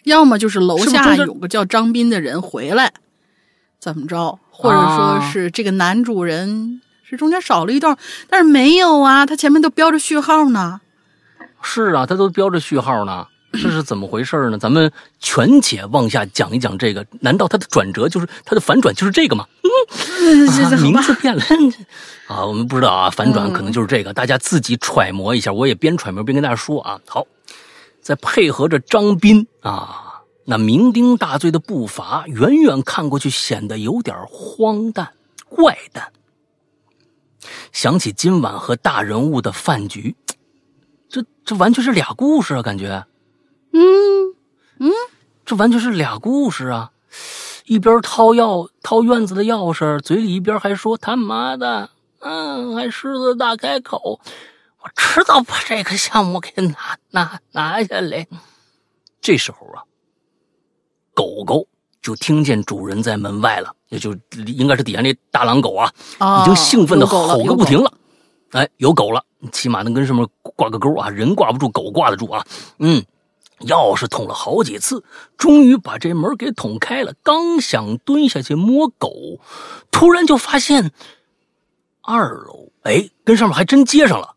[0.03, 2.93] 要么就是楼下有个叫张斌的人回来，
[3.79, 4.41] 怎么着？
[4.51, 6.81] 或者说是这个男主人
[7.13, 7.97] 是中间少了一段，
[8.29, 10.81] 但是没有啊，它前面都标着序号呢。
[11.63, 13.27] 是啊，它都标着序号呢。
[13.53, 14.57] 这是怎么回事呢？
[14.57, 17.05] 咱们全且往下讲一讲这个。
[17.21, 19.47] 难道它的转折就是它的反转就是这个吗？
[19.63, 21.43] 嗯，名字变了
[22.29, 22.47] 啊！
[22.47, 25.53] 我们不知道啊，反转可能就是这个，大家自己揣摩一下。
[25.53, 26.99] 我也边揣摩边跟大家说啊。
[27.07, 27.27] 好，
[28.01, 35.11] 再配合着张斌啊，那酩酊大醉的步伐，远远看过去显得有点荒诞
[35.51, 36.11] 怪诞。
[37.73, 40.17] 想起今晚和大人物的饭局，
[41.09, 43.05] 这这完全是俩故事啊，感觉。
[43.73, 44.35] 嗯
[44.79, 44.91] 嗯，
[45.45, 46.91] 这完全是俩故事啊！
[47.67, 54.21] 一边掏钥掏院子的钥匙，嘴里一边还说：“他妈的，嗯，还狮子大开口，
[54.81, 58.27] 我迟早把这个项目给拿拿拿下来。”
[59.23, 59.85] 这时候啊，
[61.15, 61.69] 狗狗
[62.03, 64.15] 就听见主人在门外了，也就
[64.47, 65.91] 应该是底下那大狼狗啊，
[66.43, 67.93] 已经兴奋的吼个不停了。
[68.51, 71.09] 哎，有狗了，起码能跟上面挂个钩啊！
[71.09, 72.45] 人挂不住，狗挂得住啊！
[72.79, 73.03] 嗯。
[73.67, 75.05] 钥匙捅了好几次，
[75.39, 77.15] 终于把这门给捅开了。
[77.23, 79.39] 刚想蹲下去摸狗，
[79.93, 80.91] 突然就发现
[82.01, 84.35] 二楼，哎，跟上面还真接上了。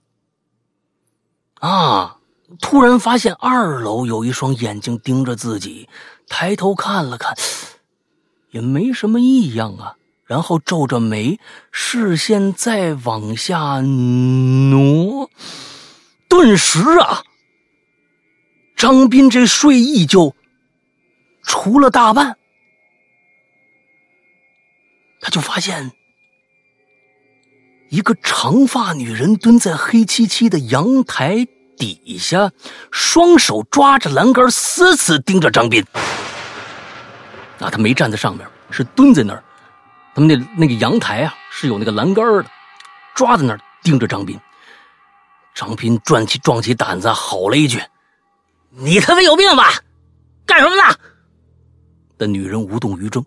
[1.56, 2.18] 啊！
[2.62, 5.90] 突然发现二楼有一双眼睛盯着自己，
[6.28, 7.36] 抬头看了看，
[8.52, 9.98] 也没什么异样啊。
[10.26, 11.40] 然后皱着眉，
[11.72, 15.30] 视线再往下挪，
[16.28, 17.22] 顿时啊！
[18.76, 20.36] 张斌这睡意就
[21.44, 22.38] 除了大半，
[25.22, 25.92] 他就发现
[27.90, 31.48] 一个长发女人蹲在黑漆漆的阳台
[31.78, 32.52] 底下，
[32.92, 35.86] 双手抓着栏杆，死死盯着张斌。
[37.60, 39.44] 啊，他没站在上面，是蹲在那儿。
[40.14, 42.46] 他们那那个阳台啊是有那个栏杆的，
[43.16, 44.40] 抓在那儿盯着张斌。
[45.54, 47.82] 张斌壮起壮起胆子，吼了一句。
[48.70, 49.72] 你他妈有病吧？
[50.46, 50.84] 干什么呢？
[52.18, 53.26] 那女人无动于衷。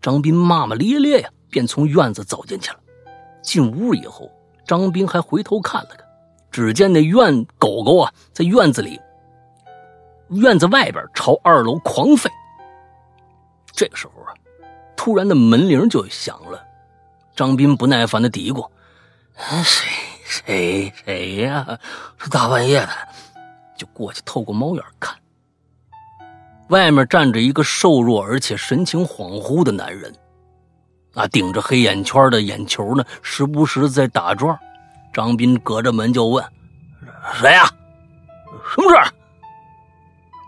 [0.00, 2.78] 张斌骂骂咧咧呀，便从院子走进去了。
[3.42, 4.30] 进屋以后，
[4.66, 6.01] 张斌还回头看了看，
[6.52, 9.00] 只见那院狗狗啊，在院子里、
[10.28, 12.28] 院子外边朝二楼狂吠。
[13.72, 14.34] 这个时候啊，
[14.94, 16.62] 突然的门铃就响了。
[17.34, 18.68] 张斌不耐烦的嘀咕
[19.64, 19.88] ：“谁
[20.24, 21.78] 谁谁呀？
[22.18, 22.90] 这大半夜的。”
[23.74, 25.16] 就过去透过猫眼看，
[26.68, 30.14] 外面站着一个瘦弱而且神情恍惚的男人，
[31.14, 34.56] 啊，顶着黑眼圈的眼球呢，时不时在打转。
[35.12, 36.44] 张斌隔着门就问
[37.34, 37.66] ：“谁呀？
[38.74, 39.06] 什么事儿？”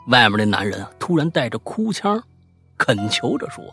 [0.08, 2.22] 外面那男人突然带着哭腔，
[2.76, 3.64] 恳求着说：“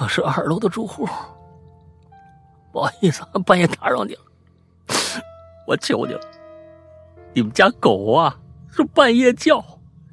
[0.00, 1.08] 我是二楼的住户，
[2.72, 4.20] 不好意思，半夜打扰你了，
[5.66, 6.20] 我求你了，
[7.34, 8.38] 你们家狗啊，
[8.70, 9.64] 是半夜叫，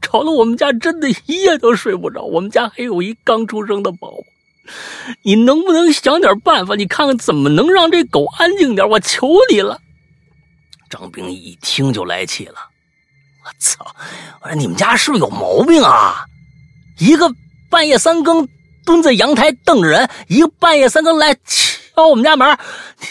[0.01, 2.24] 吵得我们家真的一夜都睡不着。
[2.24, 4.18] 我们家还有一刚出生的宝宝，
[5.24, 6.76] 你能不能想点办法？
[6.76, 8.88] 你看看怎么能让这狗安静点？
[8.89, 9.80] 我求你了。”
[10.89, 12.55] 张兵一听就来气了。
[13.43, 13.86] 我操！
[14.41, 16.26] 我说你们家是不是有毛病啊？
[16.99, 17.34] 一个
[17.70, 18.47] 半夜三更
[18.86, 22.57] 蹲在阳台瞪着人，一个半夜三更来敲我们家门，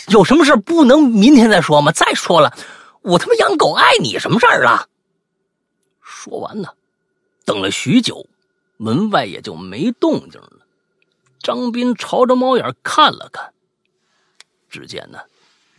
[0.09, 1.91] 有什么事不能明天再说吗？
[1.93, 2.57] 再说了，
[3.03, 4.87] 我他妈养狗碍你什么事儿啊？
[6.01, 6.69] 说完呢，
[7.45, 8.27] 等了许久，
[8.77, 10.52] 门外也就没动静了。
[11.43, 13.53] 张斌朝着猫眼看了看，
[14.69, 15.19] 只见呢，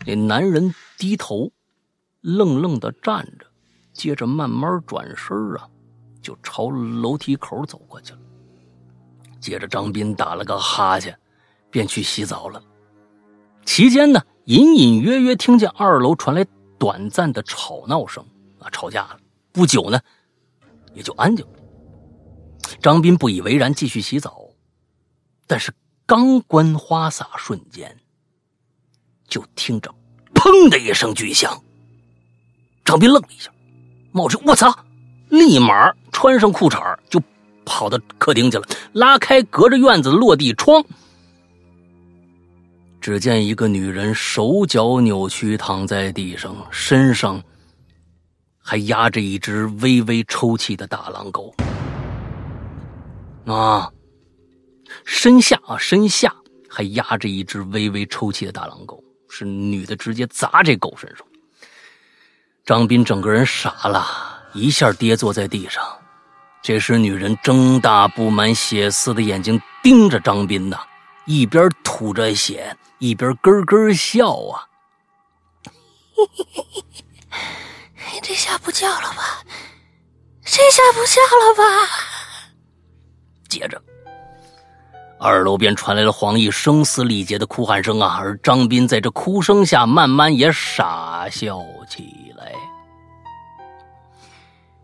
[0.05, 1.51] 那男人低头，
[2.20, 3.47] 愣愣的站着。
[3.93, 5.70] 接着慢慢转身啊，
[6.22, 8.20] 就朝楼梯口走过去了。
[9.39, 11.18] 接着张斌打了个哈欠，
[11.70, 12.61] 便去洗澡了。
[13.66, 16.45] 期间呢，隐隐约约听见二楼传来
[16.80, 18.26] 短暂的吵闹声
[18.59, 19.20] 啊，吵架了。
[19.51, 20.01] 不久呢，
[20.93, 21.53] 也就安静了。
[22.82, 24.42] 张斌不以为然，继续洗澡。
[25.47, 25.73] 但是
[26.05, 27.95] 刚关花洒瞬间，
[29.27, 29.93] 就听着
[30.33, 31.61] “砰”的一声巨响。
[32.85, 33.49] 张斌愣了一下。
[34.15, 34.71] 冒出我操！
[35.29, 37.19] 立马穿上裤衩就
[37.65, 40.85] 跑到客厅去了，拉开隔着院子落地窗，
[43.01, 47.41] 只见一个女人手脚扭曲躺在地上，身上
[48.59, 51.51] 还压着一只微微抽泣的大狼狗。
[53.47, 53.91] 啊，
[55.05, 56.33] 身下啊，身下
[56.69, 61.25] 还压着一只微微抽泣的大狼狗，是女的直接砸这狗身上。
[62.65, 64.05] 张斌整个人傻了，
[64.53, 65.83] 一下跌坐在地上。
[66.61, 70.79] 这时，女人睁大布满血丝的眼睛盯着张斌呐，
[71.25, 74.63] 一边吐着血，一边咯咯笑啊。
[78.21, 79.43] 这下不叫了吧？
[80.45, 81.63] 这下不叫了吧？
[83.49, 83.81] 接着，
[85.24, 92.51] 二楼便传来了黄奕声嘶力竭的哭喊声啊，而张斌在这哭声下，慢慢也傻笑起来。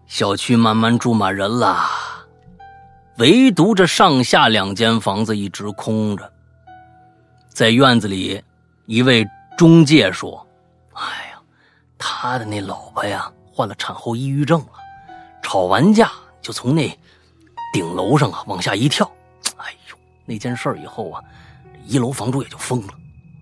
[0.08, 1.86] 小区慢慢住满人了，
[3.18, 6.32] 唯独这上下两间房子一直空着。
[7.50, 8.42] 在院子里，
[8.86, 9.28] 一位
[9.58, 10.48] 中介说
[10.96, 11.42] ：“哎呀，
[11.98, 14.72] 他的那老婆呀，患了产后抑郁症了，
[15.44, 16.10] 吵完架
[16.42, 16.98] 就从那
[17.74, 19.12] 顶楼上啊往下一跳。
[20.30, 21.20] 那件事以后啊，
[21.88, 22.94] 一楼房主也就疯了，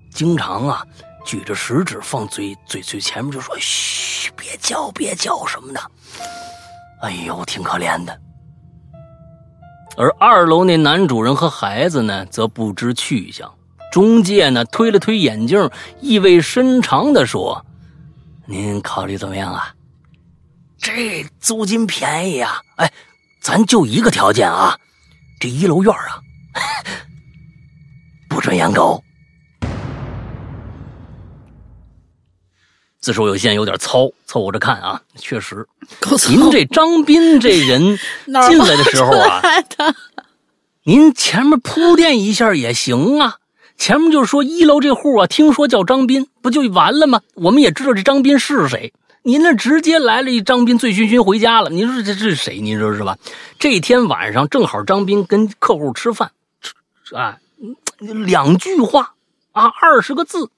[0.10, 0.82] 经常啊
[1.26, 5.82] 举着食指放嘴嘴嘴前面就说：‘嘘，别叫，别叫什么的。’”
[7.04, 8.18] 哎呦，挺可怜的。
[9.98, 13.54] 而二楼那男主人和孩子呢，则不知去向。
[13.92, 15.70] 中介呢，推了推眼镜，
[16.00, 17.66] 意味深长的说
[18.48, 19.74] ：“您考虑怎么样啊？
[20.78, 22.62] 这租金便宜啊！
[22.78, 22.90] 哎，
[23.42, 24.78] 咱就一个条件啊，
[25.40, 26.22] 这一楼院啊，
[28.30, 29.04] 不准养狗。”
[33.00, 35.02] 字数有限，有点糙，凑合着看啊。
[35.16, 35.66] 确实，
[36.30, 37.98] 您这张斌这人
[38.50, 39.42] 进来的时候啊，
[40.84, 43.38] 您前面铺垫一下也行啊。
[43.78, 47.22] 前面就是说一楼这户啊，听说叫张斌，不就完了吗？
[47.36, 48.92] 我们也知道这张斌是谁。
[49.22, 51.70] 您那直接来了一张斌，醉醺醺回家了。
[51.70, 52.60] 您说这是谁？
[52.60, 53.18] 您说是吧？
[53.60, 56.32] 这天晚上正好张斌跟客户吃饭，
[57.16, 57.38] 啊，
[58.00, 59.14] 两句话
[59.52, 60.50] 啊，二十个字。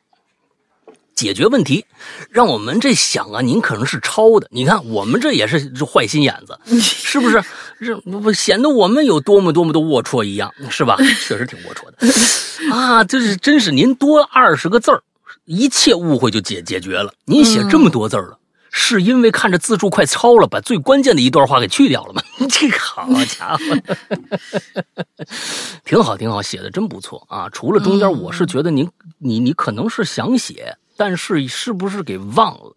[1.15, 1.85] 解决问题，
[2.29, 4.47] 让我们这想啊，您可能是抄的。
[4.51, 7.43] 你看，我们这也是坏心眼子，是不是？
[7.81, 10.95] 这不显得我们有多么多么的龌龊一样，是吧？
[10.97, 13.03] 确实挺龌龊的啊！
[13.03, 15.03] 这是真是您多二十个字儿，
[15.43, 17.13] 一切误会就解解决了。
[17.25, 18.39] 您写这么多字了，
[18.71, 22.21] 是因为看着字数快超了，把最关键的一段话给去掉了吗？
[22.49, 23.63] 这好家伙，
[25.85, 27.49] 挺好，挺好，写的真不错啊！
[27.51, 30.77] 除了中间，我是觉得您，你你可能是想写。
[30.97, 32.75] 但是是不是给忘了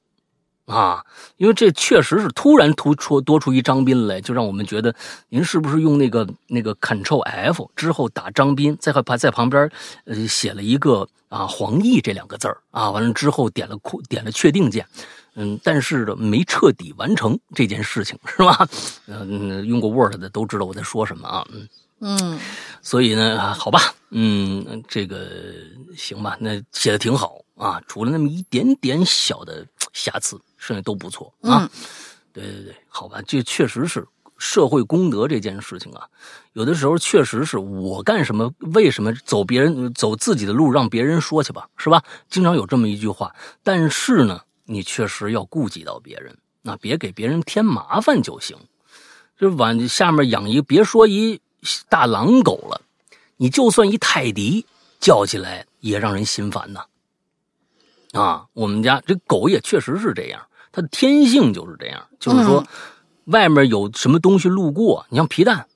[0.67, 1.05] 啊，
[1.39, 4.95] 因为这确实是突然突出多出一张斌来，就让我们觉得
[5.29, 9.69] 您是不是用那个那个 Ctrl F 之后打张斌，在在在旁边
[10.05, 13.77] 呃写了一个啊黄奕这两个字儿啊，完了之后点了
[14.09, 14.87] 点了确定键，
[15.35, 18.69] 嗯，但是呢没彻底完成这件事情是吧？
[19.07, 21.69] 嗯，用过 Word 的都知道我在说什么啊，嗯
[22.01, 22.39] 嗯，
[22.83, 25.29] 所以呢，好吧，嗯，这个
[25.97, 30.41] 行吧，那写的挺好啊，除了那么一点点小的瑕疵。
[30.65, 31.69] 剩下都不错啊，
[32.33, 34.07] 对对对，好吧，这确实是
[34.39, 36.07] 社会公德这件事情啊，
[36.53, 42.01] 有的时候确实是我干什么，为什么走别人走自己的路，让别人说去吧，是吧？
[42.31, 44.41] 经常有这么一句话，但是呢，
[44.73, 48.57] 你确实要顾及到别人，那别给别人添麻烦就行。
[49.37, 51.41] 这往下面养一，别说一
[51.89, 52.81] 大狼狗了，
[53.37, 54.65] 你就算一泰迪
[55.01, 56.85] 叫起来也让人心烦呐。
[58.13, 60.47] 啊，我们家这狗也确实是这样。
[60.71, 62.65] 它的天性就是这样，就是说，
[63.25, 65.67] 外面有什么东西路过，你像皮蛋，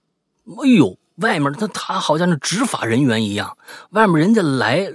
[0.46, 3.56] 哎呦，外面他他好像是执法人员一样，
[3.90, 4.90] 外面人家来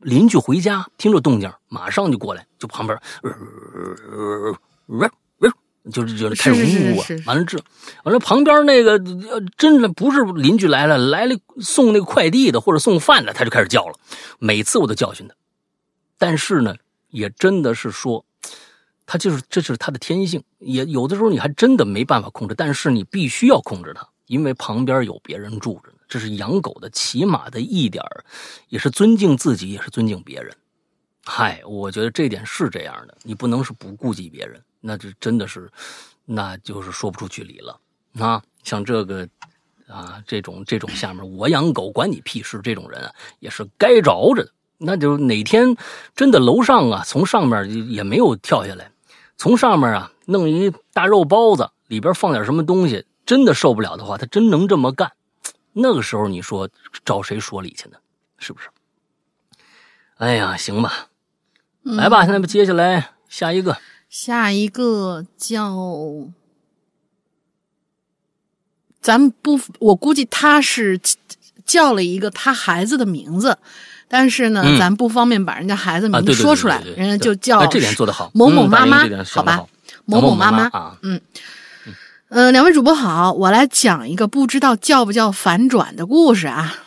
[0.00, 2.98] 邻居回家听着动静，马上就过来，就旁边，
[5.90, 7.58] 就是就是开始呜呜，完了这，
[8.04, 8.98] 完了旁边那个
[9.56, 13.94] 真的不是邻居来了，来了送那个快递的或者送饭的，他就开始叫了，
[14.38, 15.34] 每次我都教训他，
[16.18, 16.74] 但是呢，
[17.08, 18.24] 也真的是说。
[19.10, 20.44] 他就是，这就是他的天性。
[20.58, 25.98] 也有的时候你还真的没办法控制，但是你必须要控制它，因为旁边有别人住着呢。
[26.08, 28.02] 这是养狗的起码的一点
[28.68, 30.56] 也是尊敬自己，也是尊敬别人。
[31.24, 35.70] 嗨，我觉得这点是这样的，你不能是不顾及别人，那这真的是，
[36.24, 37.78] 那就是说不出去理了
[38.18, 38.42] 啊。
[38.62, 39.28] 像这个
[39.86, 44.52] 啊，这种这种下面我养狗管你屁事，这种人啊，也是该着着的。
[44.78, 45.76] 那就哪天
[46.14, 48.90] 真的楼上啊，从上面也没有跳下来。
[49.36, 55.12] 从上面啊弄一大肉包子，里边放点什么东西，真的受不了的话，他真能这么干。
[55.74, 56.70] 那个时候你说
[57.04, 57.98] 找谁说理去呢？
[58.38, 58.68] 是不是？
[60.16, 61.08] 哎呀，行吧，
[61.82, 63.76] 来吧，那么接下来下一个，
[64.08, 65.76] 下一个叫，
[69.02, 70.98] 咱不，我估计他是
[71.66, 73.58] 叫了一个他孩子的名字。
[74.10, 79.66] 但是呢，咱不方便把人家孩子名字说出来，人家就叫这点做得好，某某妈妈，好吧，
[80.06, 81.20] 某某妈妈，嗯，
[82.30, 86.84] 呃，两位主播好，我来讲一个不知道叫不叫反转的故事啊。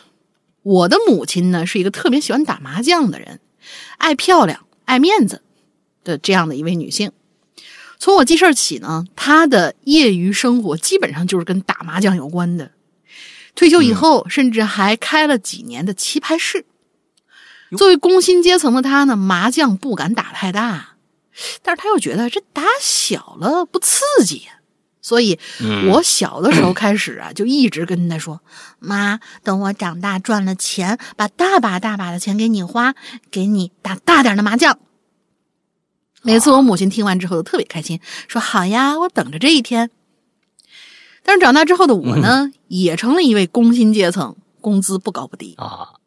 [0.62, 3.40] 我的母亲呢是一个特别喜欢打麻将的人，
[3.98, 5.42] 爱漂亮、爱面子
[6.04, 7.10] 的这样的一位女性。
[7.98, 12.70] 从我记事起呢，她的业余生活基本上就是跟打麻将有关的。
[13.56, 16.64] 退休以后，甚至还开了几年的棋牌室。
[17.76, 20.90] 作为工薪阶层的她呢，麻将不敢打太大，
[21.62, 24.46] 但是她又觉得这打小了不刺激，
[25.02, 25.38] 所以
[25.90, 28.40] 我小的时候开始啊，就一直跟他说
[28.80, 32.94] ：“妈，等我长大赚了钱，把大把大把的钱给你花，
[33.30, 34.78] 给你打大点的麻将。”
[36.22, 39.90] 每次我母亲听完之后都特别开心，说：“好呀，我等着这一天。”
[41.22, 45.98] 但是长大之后的我呢，也成了一位工薪阶层，工资不高不低啊，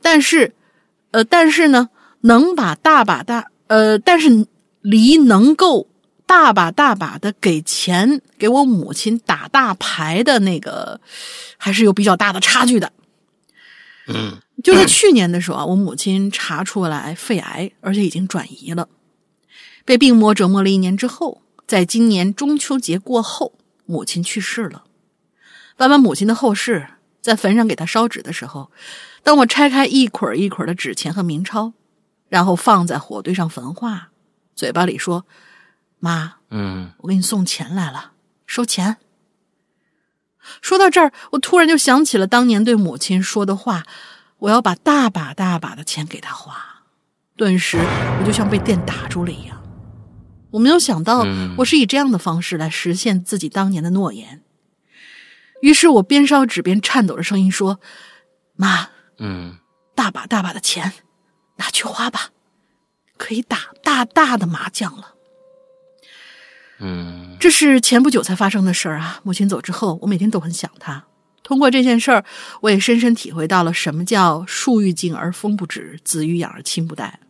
[0.00, 0.54] 但是。
[1.10, 1.90] 呃，但是呢，
[2.22, 4.48] 能把大把大呃，但是
[4.80, 5.86] 离能够
[6.34, 11.00] 大把大把的给钱给我母亲打大牌的那个，
[11.56, 12.92] 还是有比较大的差距的。
[14.08, 18.88] 嗯，就在去年的时候啊，我母亲查出来肺癌，而且已经转移了。
[19.84, 23.52] 被病魔折磨了一年之后，在今年中秋节过后，
[23.86, 24.82] 母亲去世了。
[25.76, 26.88] 办完母亲的后事，
[27.22, 28.72] 在坟上给她烧纸的时候。
[29.22, 31.72] 当我拆开一捆一捆的纸钱和冥钞，
[32.28, 34.08] 然后放在火堆上焚化，
[34.56, 35.24] 嘴巴里说
[36.04, 38.12] ：“妈，嗯，我给你送钱来了，
[38.46, 38.98] 收钱。”
[40.60, 43.84] 说到这儿，我突然就想起了当年对母亲说的话
[44.36, 46.82] ：“我要把大把大把的钱给她花。”
[47.36, 49.62] 顿时，我就像被电打住了一样。
[50.50, 51.24] 我没有想到，
[51.56, 54.42] 我是以这样的方式来实现自己当年的诺言。
[55.62, 57.80] 于是我边烧纸边颤抖着声音说
[58.54, 59.56] ：“妈。”嗯，
[59.94, 60.92] 大把大把的钱，
[61.56, 62.28] 拿去花吧，
[63.16, 65.13] 可以打大大的麻将了。
[66.78, 69.20] 嗯，这是前不久才发生的事儿啊。
[69.22, 71.04] 母亲走之后，我每天都很想她。
[71.42, 72.24] 通过这件事儿，
[72.62, 77.20] 我也深深体会到了什么叫树欲静而风不止，子欲养而亲不待。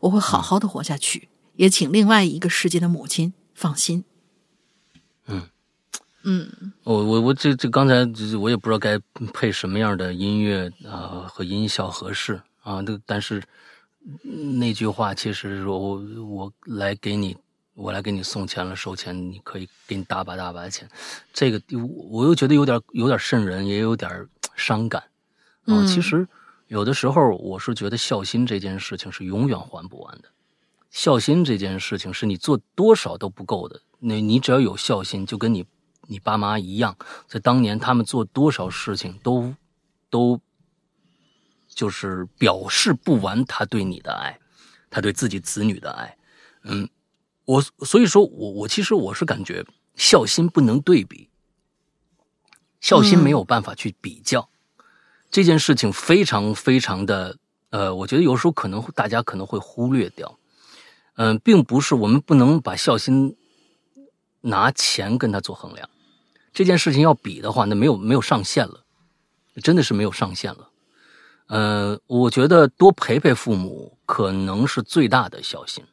[0.00, 4.04] 我会好好的活下去，也请另外一个世界的母亲放心。
[5.26, 5.42] 嗯。
[6.26, 7.96] 嗯，我我我这这刚才
[8.38, 8.98] 我也不知道该
[9.34, 13.42] 配什么样的音乐啊和音效合适啊，那但是
[14.56, 17.36] 那句话其实我我来给你
[17.74, 20.88] 我来给你送钱了，收钱，你可以给你大把大把的钱。
[21.32, 21.60] 这个
[22.08, 25.02] 我又觉得有点有点瘆人，也有点伤感
[25.66, 25.84] 啊。
[25.84, 26.26] 其实
[26.68, 30.28] 有的时候我是觉得孝心这件事情是永远还不完的。
[30.90, 33.80] 孝心这件事情是你做多少都不够的。
[33.98, 35.64] 那你只要有孝心，就跟你
[36.06, 36.96] 你爸妈一样，
[37.26, 39.52] 在当年他们做多少事情都
[40.10, 40.40] 都
[41.66, 44.38] 就是表示不完他对你的爱，
[44.88, 46.16] 他对自己子女的爱。
[46.62, 46.88] 嗯，
[47.44, 49.64] 我所以说我我其实我是感觉
[49.94, 51.28] 孝心不能对比，
[52.80, 54.48] 孝心没有办法去比较，
[55.30, 57.36] 这件事情非常非常的
[57.70, 60.38] 呃，我觉得有时候可能大家可能会忽略掉。
[61.16, 63.36] 嗯，并不是我们不能把孝心
[64.40, 65.88] 拿钱跟他做衡量，
[66.52, 68.84] 这件事情要比的话，那没有没有上限了，
[69.62, 70.70] 真的是没有上限了。
[71.46, 75.84] 呃，我觉得多陪陪父母可能是最大的孝心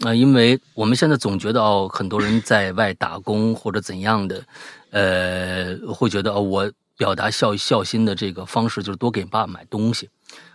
[0.00, 4.44] 啊，因为我们现在总觉得哦，很多人在外打工或者怎样的，
[4.90, 10.08] 呃，会觉得哦，我表达孝孝心的这个方式就是多给爸买东西。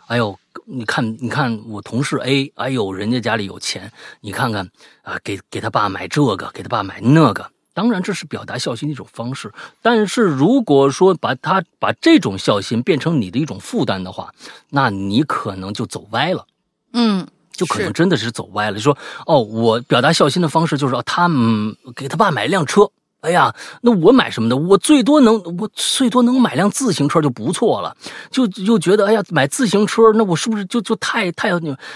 [0.08, 4.70] 哎呦，你看，你看我同事 A，哎呦，人家家里有钱，你看看
[5.04, 7.50] 啊，给给他爸买这个，给他爸买那个。
[7.74, 9.50] 当然，这是表达孝心的一种方式。
[9.82, 14.34] 但是，如果说把他把这种孝心变成你的一种负担的话，
[14.70, 16.46] 那你可能就走歪了。
[16.92, 17.26] 嗯，
[17.62, 18.78] 就可能真的是走歪了。
[18.78, 18.98] 就说
[19.28, 22.90] 哦，我表达孝心的方式就是他嗯给他爸买辆车。
[23.20, 24.58] 哎呀，那我买什么的？
[24.58, 27.96] 我最多能，我最多能买辆自行车就不错了。
[28.32, 31.52] 就就觉得，哎呀，买自行车，那我是不是就就太太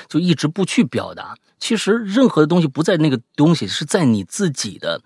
[0.07, 1.35] 就一直不去表达？
[1.57, 5.01] 其实任何的东西不在那个东西，是在你自己的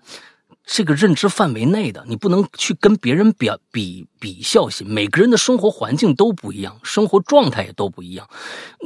[0.66, 2.04] 这个认知范围内的。
[2.06, 4.86] 你不能去跟别人比比比孝心。
[4.86, 8.28] 每个人的生活环境都不一样，生活状态也都不一样。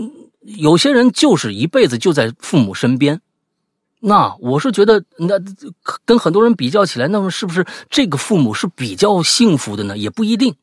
[0.01, 0.09] 嗯，
[0.45, 3.21] 有些人就是一辈子就在父母身边。
[4.01, 5.35] 那我是觉得，那
[6.05, 9.97] 跟很多人比较起来，那么是不是这个父母是比较幸福的呢？
[9.97, 10.55] 也不一定。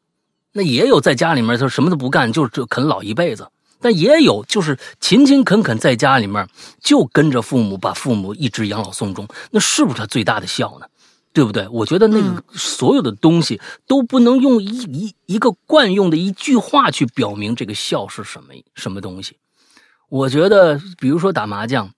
[0.54, 3.46] 那也有在家里面他什么都不干，就就啃老一辈子；
[3.80, 6.48] 但也有就是勤勤恳恳在家里面，
[6.80, 9.28] 就跟着父母，把父母一直养老送终。
[9.50, 10.86] 那是不是他最大的孝呢？
[11.34, 11.68] 对不对？
[11.70, 19.38] 我觉得那个所有的东西都不能用一一一个惯用的一句话去表明这个孝是什么什么东西。
[20.12, 21.94] 我觉得，比如说打麻将。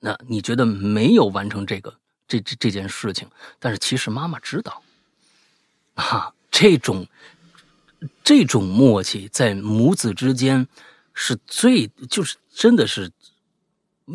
[0.00, 1.98] 那你觉得没有完成这个
[2.28, 3.26] 这这这件事情，
[3.58, 4.82] 但是其实妈妈知道，
[5.94, 7.06] 啊，这种
[8.22, 10.68] 这种默契在母子之间
[11.14, 13.10] 是最就是真的是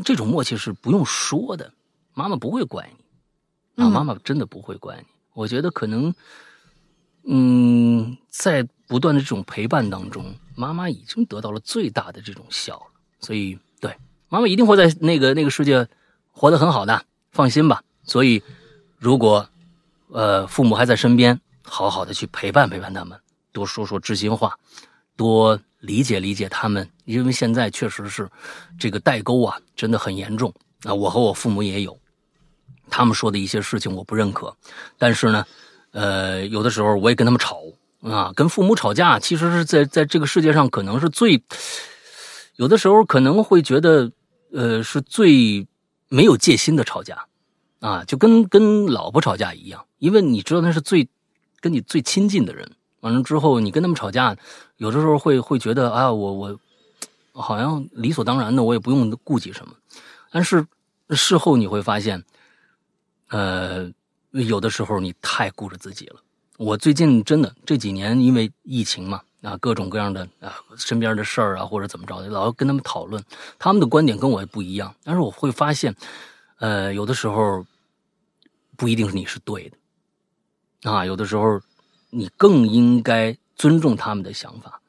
[0.06, 1.74] 这种默契是不用说的，
[2.14, 2.88] 妈妈不会怪
[3.76, 5.08] 你啊，妈妈真的不会怪你。
[5.34, 6.14] 我觉得可能，
[7.24, 12.91] 嗯，在不断的这种陪伴当中，妈妈已经得到了最大的这种笑了，
[13.22, 13.58] 所以。
[13.80, 13.98] 对
[14.30, 15.88] 妈妈一定会在那个那个世界
[16.32, 17.82] 活得很好的，放心吧。
[18.04, 18.44] 所以，
[19.00, 19.50] 如果
[20.10, 23.20] 呃父母还在身边，好好的去陪伴陪伴他们，
[23.52, 24.56] 多说说知心话，
[25.18, 26.88] 多理解理解他们。
[27.06, 28.30] 因为现在确实是
[28.78, 30.54] 这个代沟啊，真的很严重
[30.84, 30.94] 啊。
[30.94, 32.00] 我和我父母也有，
[32.88, 34.56] 他们说的一些事情我不认可，
[35.00, 35.46] 但是呢，
[35.92, 37.60] 呃，有的时候我也跟他们吵
[38.04, 38.32] 啊。
[38.36, 41.42] 跟父母吵架，其实是在在这个世界上可能是最
[42.62, 44.12] 有的时候可能会觉得。
[44.54, 45.66] 呃，是最
[46.10, 47.26] 没有戒心的吵架，
[47.80, 51.08] 啊，就跟跟老婆吵架一样，因为你知道那是最
[51.62, 52.70] 跟你最亲近的人。
[53.00, 54.36] 完了之后，你跟他们吵架，
[54.76, 56.60] 有的时候会会觉得啊，我我
[57.32, 59.74] 好像理所当然的，我也不用顾及什么。
[60.34, 60.68] 但是
[61.12, 62.22] 事后你会发现，
[63.30, 63.90] 呃，
[64.32, 66.18] 有的时候你太顾着自己了。
[66.58, 69.22] 我最近真的这几年因为疫情嘛。
[69.42, 73.24] 啊，各种各样的啊，身边的事儿啊，或者怎么着的，老要跟他们讨论，
[73.58, 74.94] 他们的观点跟我也不一样。
[75.04, 75.96] 但是我会发现，
[76.60, 77.66] 呃，有的时候
[78.78, 79.68] 不一定是你是对
[80.82, 81.60] 的，啊，有的时候
[82.12, 84.80] 你更应该尊重他们的想法。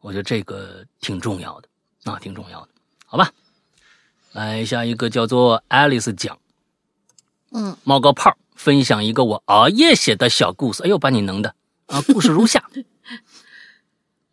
[0.00, 1.68] 我觉得这个挺重要的，
[2.10, 2.68] 啊，挺重要的，
[3.04, 3.30] 好吧？
[4.32, 6.38] 来下一个叫做 Alice 讲，
[7.50, 10.84] 嗯，冒个泡，分享一个我熬夜写的小故事。
[10.84, 11.54] 哎呦，把你能的
[11.86, 12.00] 啊！
[12.06, 12.64] 故事如下。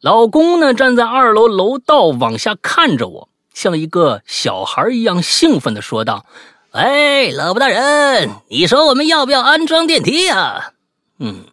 [0.01, 6.25] 老公呢，站在二楼楼道往下看着我，像一个小孩一样兴奋的说道
[6.71, 10.73] ：“哎，老婆大人，你说我们要不要安装电梯呀？”
[11.19, 11.45] 嗯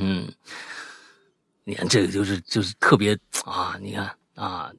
[0.00, 0.32] 嗯，
[1.64, 4.70] 你看这个就是就是特别啊，你看啊，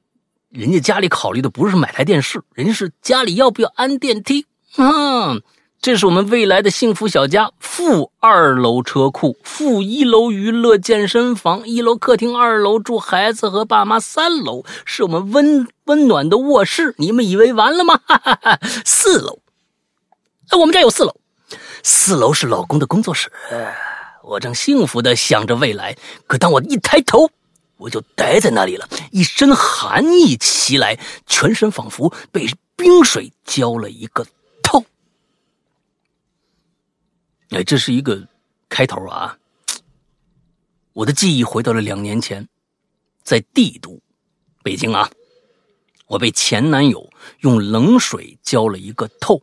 [0.48, 5.36] 人家家里考虑的不是买台电视，人家是家里要不要安电梯啊。
[5.82, 16.94] 这是我们未来的幸福小家，负二楼车库，负一楼娱乐健身房，一楼客厅，二楼住孩子和爸妈，三楼是我们温温暖的卧室。
[16.98, 17.98] 你们以为完了吗？
[18.86, 19.40] 四楼
[20.50, 21.16] 哎，我们家有四楼，
[21.82, 23.32] 四楼是老公的工作室。
[24.22, 25.96] 我正幸福的想着未来，
[26.28, 27.28] 可当我一抬头，
[27.76, 34.24] 我就呆在那里了，一身寒意袭来，全身仿佛被冰水浇了一个
[34.62, 34.84] 透。
[37.52, 38.26] 哎，这是一个
[38.70, 39.36] 开头啊！
[40.94, 42.48] 我的记忆回到了两年前，
[43.22, 44.00] 在帝都，
[44.62, 45.10] 北京啊，
[46.06, 49.42] 我被前男友用冷水浇了一个透，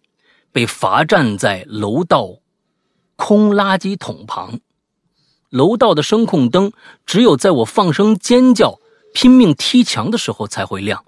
[0.51, 2.39] 被罚站在楼道
[3.15, 4.59] 空垃圾桶旁。
[5.49, 6.71] 楼道的声控灯
[7.05, 8.79] 只有在我放声尖叫、
[9.13, 11.05] 拼命踢墙的时候才会亮。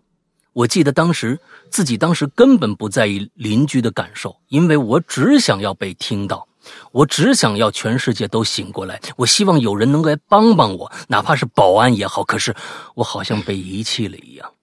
[0.54, 1.40] 我记得当时
[1.72, 6.48] 自己当时根本不在意邻居的感受，因为我只想要被听到，
[6.92, 9.02] 我只想要全世界都醒过来。
[9.18, 12.24] 我希望有人能来帮帮我，哪怕是保安也好。
[12.24, 12.56] 可是
[12.96, 14.54] 我好像被遗弃了一样，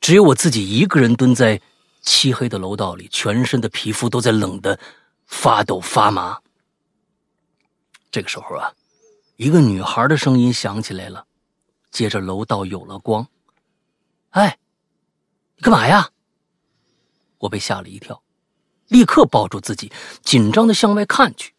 [0.00, 1.60] 只有我自己一个人蹲在
[2.02, 4.78] 漆黑的楼道里，全身的皮肤都在冷得
[5.26, 6.38] 发抖发麻。
[8.10, 8.72] 这个时候啊。
[9.36, 11.26] 一个女孩的声音响起来了，
[11.90, 13.26] 接着楼道有了光。
[14.30, 14.56] 哎，
[15.56, 16.08] 你干嘛呀？
[17.38, 18.22] 我被吓了一跳，
[18.92, 19.90] 立刻抱住自己，
[20.22, 21.52] 紧张的向外看去。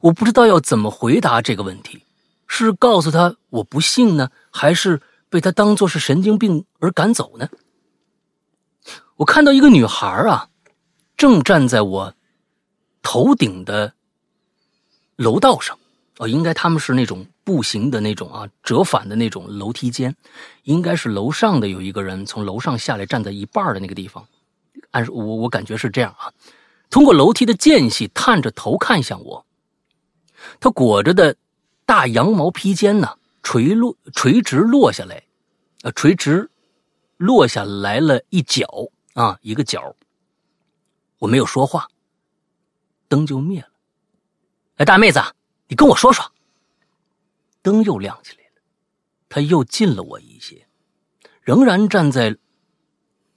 [0.00, 2.02] 我不知道要怎么回答这个问题，
[2.46, 7.48] 是告诉他我不信呢，还是被他当作是神经病而赶走呢？
[9.16, 10.48] 我看到一个女孩啊，
[11.16, 12.14] 正站在我
[13.02, 13.94] 头顶的
[15.16, 15.78] 楼道上。
[16.18, 20.14] 哦，应该他们是那种步行的那种啊，折返的那种楼梯间，
[20.62, 24.24] 应该是楼上的有一个人从楼上下来，站在一半的那个地方。
[24.94, 26.32] 按我我感觉是这样啊，
[26.88, 29.44] 通过楼梯的间隙探着头看向我。
[30.60, 31.36] 他裹着的
[31.84, 35.24] 大羊毛披肩呢，垂落垂直落下来，
[35.82, 36.48] 呃，垂直
[37.16, 38.66] 落下来了一角
[39.14, 39.96] 啊，一个角。
[41.18, 41.88] 我没有说话，
[43.08, 43.68] 灯就灭了。
[44.76, 45.20] 哎，大妹子。
[45.66, 46.24] 你跟我说说。
[47.62, 48.62] 灯又亮起来了，
[49.28, 50.68] 他又近了我一些，
[51.40, 52.36] 仍然站在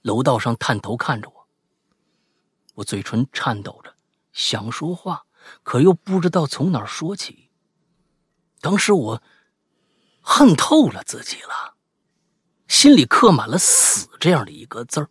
[0.02, 1.37] 楼道上探头看着我。
[2.78, 3.94] 我嘴唇颤抖着，
[4.32, 5.24] 想说话，
[5.64, 7.50] 可又不知道从哪儿说起。
[8.60, 9.22] 当时我
[10.20, 11.74] 恨透了自己了，
[12.68, 15.10] 心里刻满了“死”这样的一个字儿。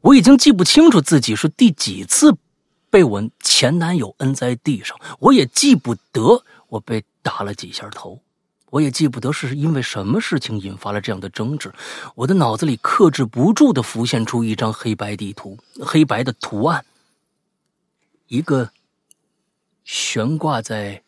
[0.00, 2.36] 我已经记不清楚自己是第几次。
[2.88, 8.22] 被我前男友摁在地上，我也记不得我被打了几下头，
[8.70, 11.72] 我也记不得是因为什么事情引发了这样的争执。
[12.14, 16.84] 我的脑子里克制不住的浮现出一张黑白地图，黑白的图案，
[18.26, 18.70] 一个
[19.84, 21.02] 悬挂在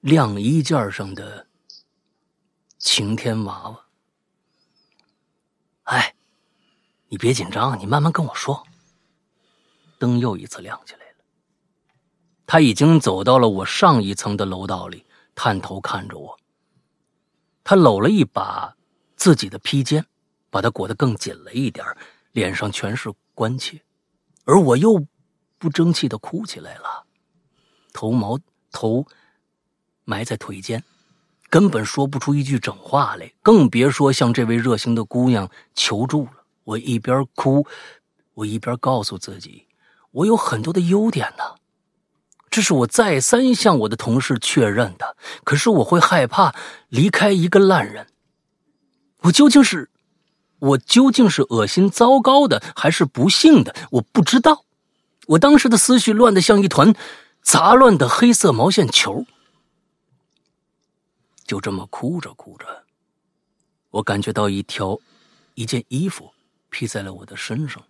[0.00, 1.46] 晾衣架上的
[2.78, 3.80] 晴天娃娃。
[5.84, 6.14] 哎，
[7.08, 8.66] 你别紧张，你慢慢跟我说。
[9.98, 11.24] 灯又一次亮起来了。
[12.46, 15.04] 他已经走到了我上一层的楼道里，
[15.34, 16.39] 探头看着我。
[17.62, 18.76] 他搂了一把
[19.16, 20.04] 自己的披肩，
[20.50, 21.84] 把它裹得更紧了一点，
[22.32, 23.80] 脸上全是关切。
[24.44, 25.06] 而我又
[25.58, 27.04] 不争气的哭起来了，
[27.92, 28.38] 头毛
[28.72, 29.06] 头
[30.04, 30.82] 埋在腿间，
[31.48, 36.44] 根本说不出一句整话来，更别说向这位热心的姑娘求助了。
[36.64, 37.66] 我一边哭，
[38.34, 39.66] 我一边告诉自己。
[40.12, 41.44] 我有很多的优点呢，
[42.50, 45.16] 这是我再三向我的同事确认的。
[45.44, 46.54] 可是我会害怕
[46.88, 48.08] 离开一个烂人。
[49.20, 49.90] 我究竟是，
[50.58, 53.74] 我究竟是恶心糟糕的，还是不幸的？
[53.92, 54.64] 我不知道。
[55.28, 56.94] 我当时的思绪乱得像一团
[57.40, 59.24] 杂乱的黑色毛线球。
[61.44, 62.84] 就这么哭着哭着，
[63.90, 64.98] 我感觉到一条
[65.54, 66.32] 一件衣服
[66.68, 67.82] 披在了我的身上。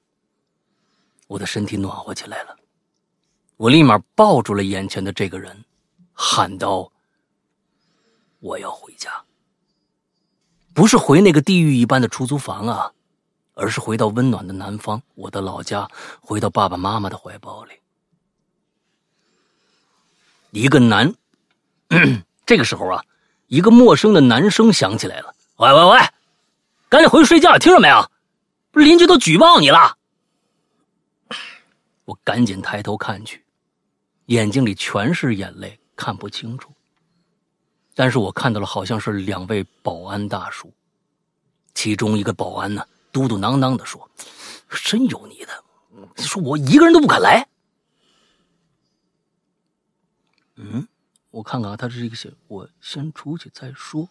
[1.28, 2.56] 我的身体暖和起来了，
[3.60, 5.54] 我立马抱住了眼前的这个人，
[6.14, 6.90] 喊道
[8.40, 9.12] ：“我要回家，
[10.72, 12.90] 不是回那个地狱一般的出租房啊，
[13.52, 15.86] 而是回到温暖的南方，我的老家，
[16.22, 17.74] 回到爸爸妈妈的怀抱里。”
[20.52, 21.14] 一个男，
[22.46, 23.04] 这个时候啊，
[23.48, 25.98] 一个陌生的男声响起来了：“喂喂喂，
[26.88, 28.10] 赶紧回去睡觉，听着没有？
[28.70, 29.98] 不是邻居都举报你了。”
[32.06, 33.44] 我赶紧抬头看去，
[34.30, 36.72] 眼睛里全是眼泪，看不清楚。
[37.96, 40.72] 但是我看到了，好像是两位保安大叔，
[41.74, 44.08] 其中一个保安呢，嘟嘟囔囔的说
[44.70, 45.64] ：“真有你的！
[46.22, 47.44] 说我一个人都不敢来。”
[50.54, 50.86] 嗯，
[51.32, 54.08] 我看看啊，他是一个写我先出去再说。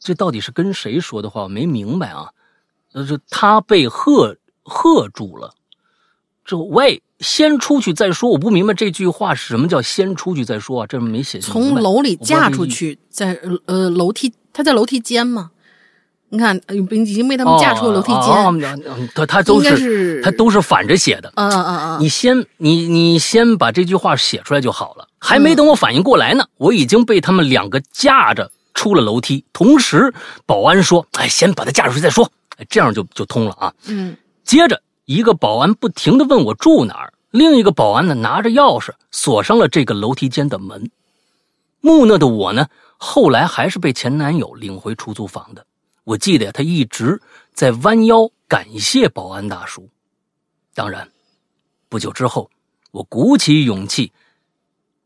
[0.00, 1.44] 这到底是跟谁说的话？
[1.44, 2.34] 我没明白啊。
[2.92, 5.54] 呃，这他被喝喝住了。
[6.44, 8.30] 这，喂，先出去再说。
[8.30, 10.86] 我不明白这句话是什么叫先出去再说啊？
[10.86, 11.52] 这没写清。
[11.52, 15.50] 从楼里架出去，在呃楼梯，他在楼梯间嘛。
[16.28, 19.10] 你看，已经被他们架出了楼梯间。
[19.14, 21.32] 他他都是他都是反着写的。
[21.36, 22.00] 嗯嗯嗯。
[22.00, 25.08] 你先你你先把这句话写出来就好了。
[25.18, 29.44] 还没等我反应过来呢，我已经被他们两个架着出了楼梯。
[29.52, 30.12] 同时，
[30.44, 33.72] 保安说：“哎，先把他架出去再说。”哎，这样就就通了啊。
[33.86, 34.16] 嗯。
[34.44, 40.88] 接着，一个保安不停的问我住哪儿，另一个保安呢拿着钥匙锁上了这个楼梯间的门。
[41.80, 45.66] 木讷的我呢，后来还是被前男友领回出租房的。
[46.04, 47.20] 我记得他一直
[47.52, 49.90] 在弯腰感谢保安大叔。
[50.74, 51.10] 当然，
[51.88, 52.48] 不久之后，
[52.92, 54.12] 我鼓起勇气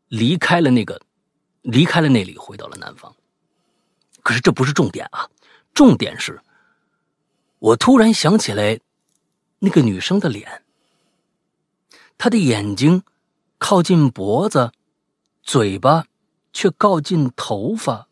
[0.07, 1.01] 离开了那个，
[1.63, 3.11] 离开了那里，回到了南方。
[4.21, 5.27] 可是这不是重点啊，
[5.73, 6.39] 重点是，
[7.57, 8.79] 我突然想起来
[9.57, 10.61] 那个女生的脸，
[12.19, 13.01] 她的眼睛
[13.57, 14.71] 靠近脖子，
[15.41, 16.05] 嘴巴
[16.53, 18.07] 却靠近头发。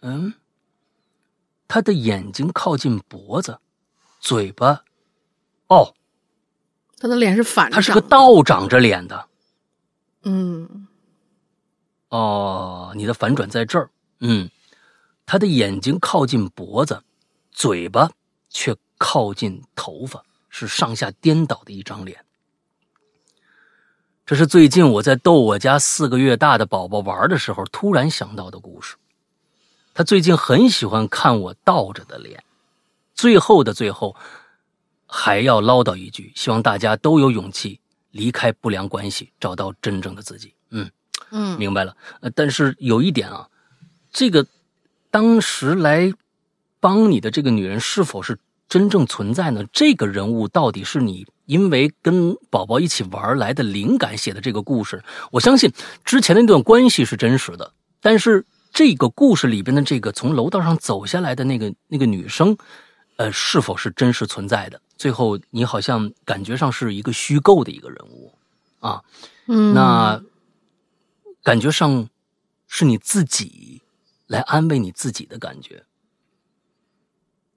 [0.00, 0.32] 嗯。
[1.72, 3.60] 他的眼睛靠近脖子，
[4.18, 4.82] 嘴巴，
[5.68, 5.94] 哦，
[6.98, 9.28] 他的脸是反，他是个倒长着脸的，
[10.24, 10.88] 嗯，
[12.08, 14.50] 哦，你的反转在这儿，嗯，
[15.24, 17.04] 他的眼睛靠近脖子，
[17.52, 18.10] 嘴巴
[18.48, 22.24] 却靠近头发，是上下颠倒的一张脸。
[24.30, 28.94] 这是最近我在逗我家四个月大的宝宝玩的时候突然想到的故事。
[29.92, 32.44] 他最近很喜欢看我倒着的脸，
[33.12, 34.14] 最后的最后，
[35.04, 37.80] 还要唠叨一句：希望大家都有勇气
[38.12, 40.54] 离开不良关系，找到真正的自己。
[40.70, 40.88] 嗯
[41.32, 41.96] 嗯，明白了。
[42.20, 43.48] 呃，但是有一点啊，
[44.12, 44.46] 这个
[45.10, 46.12] 当时来
[46.78, 49.64] 帮你的这个女人是否是真正存在呢？
[49.72, 55.02] 这个人物到底是你因为跟宝宝一起玩来的灵感写的这个故事？
[55.32, 55.72] 我相信
[56.04, 58.46] 之前的那段关系是真实的，但是。
[58.72, 62.56] 这个故事里边的这个从楼道上走下来的那个那个女生，
[63.16, 64.80] 呃，是否是真实存在的？
[64.96, 68.32] 最后你好像感觉上是一个虚构的一个人物，
[68.78, 69.02] 啊，
[69.48, 70.22] 嗯，那
[71.42, 72.08] 感觉上
[72.68, 73.82] 是你自己
[74.28, 75.82] 来安慰你自己的感觉。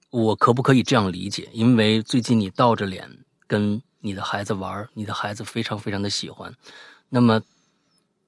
[0.10, 1.48] 我可不可以这样理解？
[1.54, 3.08] 因为最近你倒着脸
[3.48, 6.54] 跟你的孩子玩，你的孩子非常非常的喜欢，
[7.10, 7.42] 那么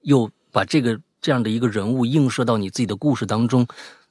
[0.02, 1.00] 又把这个。
[1.22, 3.66] 这样的一个人物映射到你自己的故事当中，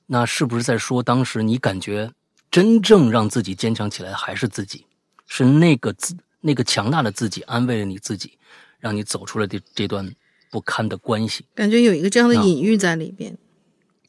[0.06, 2.10] 那是不是在说当时你感觉
[2.50, 4.84] 真正让自己坚强起来的还是自己？
[5.28, 8.36] 是那个自那个强大的自己安慰了你自己，
[8.80, 10.12] 让你走出了这这段
[10.50, 11.46] 不堪的关系？
[11.54, 13.38] 感觉有一个这样的隐喻在里边。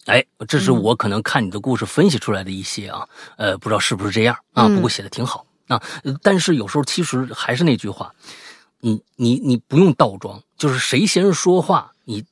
[0.06, 4.68] 哎，这是我可能看你的故事分析出来的一些啊，呃，不知道是不是这样啊？
[4.68, 5.82] 不过写的挺好啊。
[6.22, 8.14] 但是有时候其实还是那句话，
[8.80, 12.24] 你你你不用倒装，就是谁先说话，你。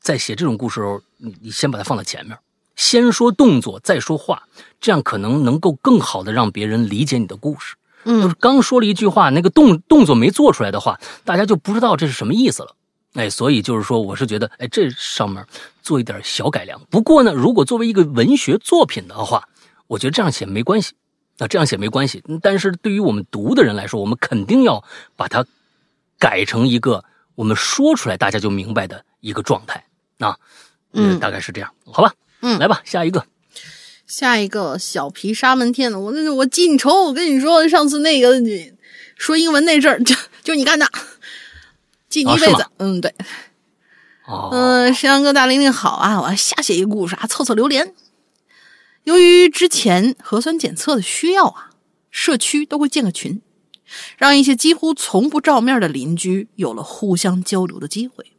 [0.00, 2.38] 在写这种故事时候，你你先把它放在前面，
[2.76, 4.42] 先说动作，再说话，
[4.78, 7.74] 这样可能能够更好的让别人理解你的故事。
[8.04, 12.76] 嗯，就是刚说了一句话，那个动动作没做出来的话，大家就不知道这是什么意思了。
[13.14, 15.44] 哎，所以就是说，我是觉得，哎，这上面
[15.82, 16.78] 做一点小改良。
[16.90, 19.48] 不过呢，如果作为一个文学作品的话，
[19.86, 20.92] 我觉得这样写没关系。
[21.38, 24.84] 那这样写没关系，但是对于我们读的人来说，我们肯定要
[25.16, 25.44] 把它
[26.18, 27.04] 改成一个
[27.34, 29.04] 我们说出来大家就明白的。
[29.24, 29.82] 一个状态
[30.18, 30.36] 啊，
[30.92, 32.12] 嗯，大概是这样，好吧，
[32.42, 33.24] 嗯，来吧，下一个，
[34.06, 38.74] 下一个小皮沙门天的，我那我记你仇，我跟你说，上次那个你
[39.16, 40.86] 说英文那阵儿，就就你干的，
[42.10, 43.14] 记你一辈子，嗯，对，
[44.26, 47.94] 哦，嗯，山羊哥大玲玲好啊，我要瞎写一个故事啊，凑凑榴莲。
[49.48, 51.70] 之前核酸检测的需要啊，
[52.10, 53.40] 社区都会建个群，
[54.16, 58.32] 让一些几乎从不照面的邻居有了互相交流的机会。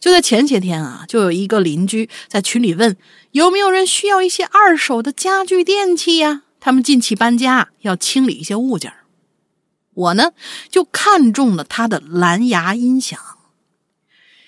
[0.00, 2.96] 就在前些天啊，就有一个邻居在群里问
[3.32, 6.42] 有没有人需要一些二手的家具电器呀？
[6.60, 8.92] 他们近期搬家要清理一些物件
[9.94, 10.32] 我呢
[10.70, 13.18] 就看中了他的蓝牙音响，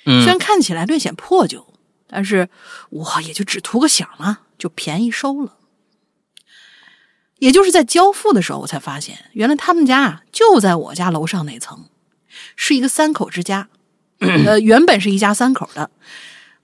[0.05, 1.75] 虽然看起来略显破旧，
[2.07, 2.49] 但是
[2.91, 5.57] 我也就只图个响嘛，就便宜收了。
[7.39, 11.87] 也就是在交付的时候，我才发现原来他们家啊就在我家楼上那层，
[12.55, 13.71] 是一个三口之家。
[14.19, 15.91] 呃，原本是一家三口的，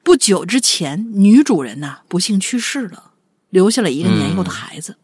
[0.03, 3.13] 不久之前女主人呐不幸去世了，
[3.49, 4.99] 留下了一个年幼的孩子。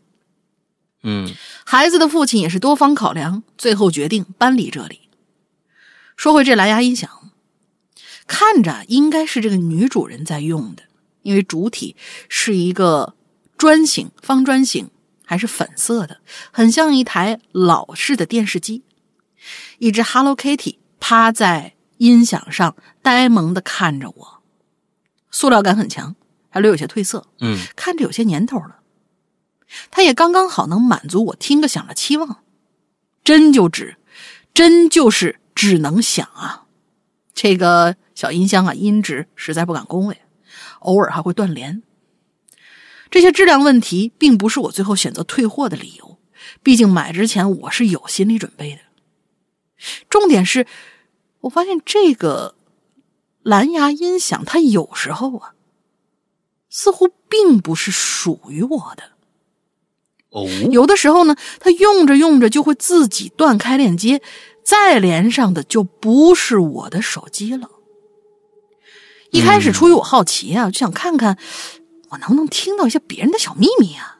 [1.02, 1.34] 嗯，
[1.64, 5.08] 孩子的父亲也是多方考量，最后决定搬离这里。
[6.14, 7.32] 说回这蓝牙音响，
[8.26, 10.82] 看着应该是这个女主人在用的，
[11.22, 11.96] 因为主体
[12.28, 13.14] 是一个
[13.56, 14.90] 砖形方砖形，
[15.24, 16.20] 还是粉色的，
[16.50, 18.82] 很像一台老式的电视机。
[19.78, 24.42] 一只 Hello Kitty 趴在音响上，呆萌的看着我，
[25.30, 26.14] 塑料感很强，
[26.48, 28.80] 还略有些褪色，嗯看着有些年头了。
[29.90, 32.42] 它也刚刚好能满足我听个响的期望，
[33.24, 33.96] 真就只，
[34.52, 36.66] 真就是只能响啊！
[37.32, 40.18] 这个小音箱啊，音质实在不敢恭维，
[40.82, 41.82] 偶尔还会断连。
[43.10, 46.18] 这些质量问题并不是我最后选择退货的理由，
[46.62, 48.80] 毕竟买之前我是有心理准备的。
[50.08, 50.66] 重点是，
[51.40, 52.54] 我发现这个
[53.42, 55.54] 蓝牙音响它有时候啊，
[56.70, 59.12] 似乎并不是属于我的。
[60.30, 64.22] 哦，有的时候呢，它用着用着就会自己断开链接，
[64.64, 67.68] 再连上的就不是我的手机了。
[69.32, 71.36] 一开始出于我好奇啊，就想看看
[72.10, 74.18] 我能不能听到一些别人的小秘密啊。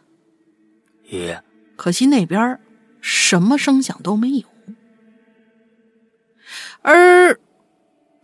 [1.10, 1.38] 咦，
[1.76, 2.58] 可惜那边
[3.00, 4.44] 什么声响都没有。
[6.80, 7.38] 而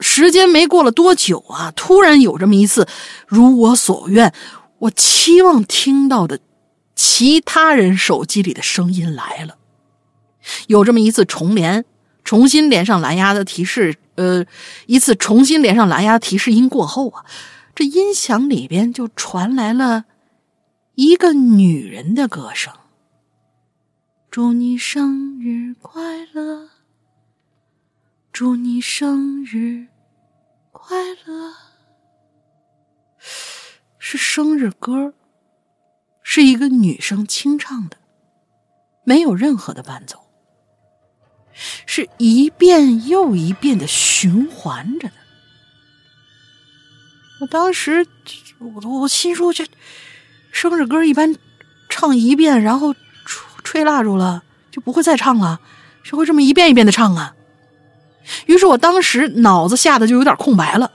[0.01, 2.89] 时间没过了多久啊，突然有这么一次，
[3.27, 4.33] 如我所愿，
[4.79, 6.41] 我期望听到的
[6.95, 9.59] 其他人手机里的声音来了。
[10.69, 11.85] 有这么一次重连，
[12.29, 14.45] 重新连上蓝牙的提示，呃，
[14.85, 17.25] 一次重新连上蓝牙提示音过后啊，
[17.75, 20.05] 这音响里边就传来了
[20.95, 22.71] 一个女人的歌声。
[24.31, 26.69] 祝你生日快乐，
[28.31, 29.87] 祝你生日
[30.71, 31.55] 快乐，
[33.99, 35.15] 是生日歌，
[36.23, 37.97] 是一个女生清唱的，
[39.05, 40.28] 没有任何的伴奏，
[41.87, 45.15] 是一遍又一遍的循环着的。
[47.41, 48.07] 我当时，
[48.59, 49.67] 我我心说这
[50.51, 51.37] 生日歌一般
[51.89, 52.95] 唱一遍，然后。
[53.65, 55.61] 吹蜡烛了就不会再唱了，
[56.03, 57.35] 谁会这么一遍一遍的唱啊？
[58.47, 60.91] 于是我当时脑子吓得就有点空白了，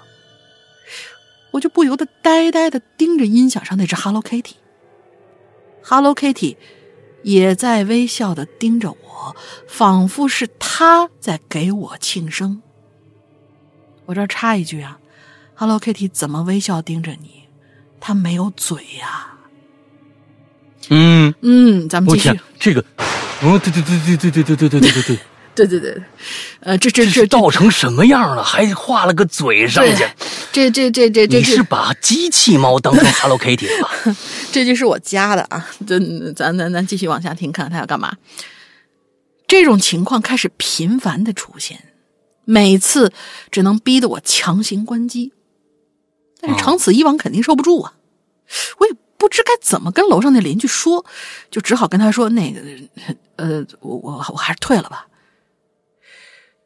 [1.51, 6.57] 我就不由得呆呆的盯着音响上那只 Hello Kitty，Hello Kitty
[7.23, 9.35] 也在微笑的盯着我，
[9.67, 12.61] 仿佛是他在给我庆生。
[14.05, 14.99] 我这儿插一句啊
[15.55, 17.43] ，Hello Kitty 怎么微笑盯着你？
[17.99, 19.29] 他没有嘴呀。
[20.89, 22.39] 嗯嗯，咱们继续。
[22.59, 22.83] 这个，
[23.41, 25.19] 哦，对对对对对对对对对对对对，
[25.55, 25.95] 对对对，
[26.61, 28.43] 呃，这这这倒成什么样了？
[28.43, 30.05] 还画了个嘴上去，
[30.51, 34.15] 这这这这这，你是把机器猫当成 Hello Kitty 了吧？
[34.51, 38.15] 这句是我加的啊，咱咱咱咱继续往下听，看看他要干嘛。
[39.47, 41.79] 这种情况开始频繁的出现，
[42.45, 43.13] 每次
[43.51, 45.33] 只能逼得我强行关机，
[46.41, 47.93] 但是长此以往肯定受不住啊，
[48.79, 48.93] 我也。
[49.15, 51.05] 不知该怎么跟楼上那邻居说，
[51.49, 52.59] 就只好跟他说：“那个，
[53.37, 55.07] 呃，我我我还是退了吧。”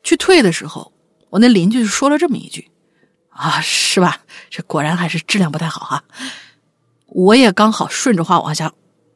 [0.08, 0.94] 去退的时候，
[1.32, 2.72] 我那邻居就说了这么一句
[3.28, 4.22] ：“啊，是吧？
[4.50, 6.06] 这果然还是质量不太好哈。”
[7.08, 8.72] 我也刚好顺着话往下，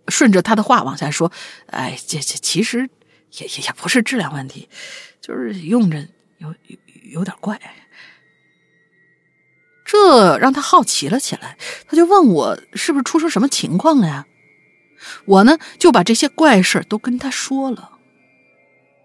[0.10, 1.32] 顺着他的话往下说
[1.72, 2.90] ：“哎，这这其实
[3.38, 4.68] 也也也不是质量问题，
[5.22, 6.06] 就是用着
[6.40, 6.78] 有有
[7.14, 7.58] 有点怪。”
[9.88, 14.26] 这让他好奇了起来，他就问我是不是出生什么情况了呀？
[15.24, 18.00] 我呢就把这些怪事都跟他说了。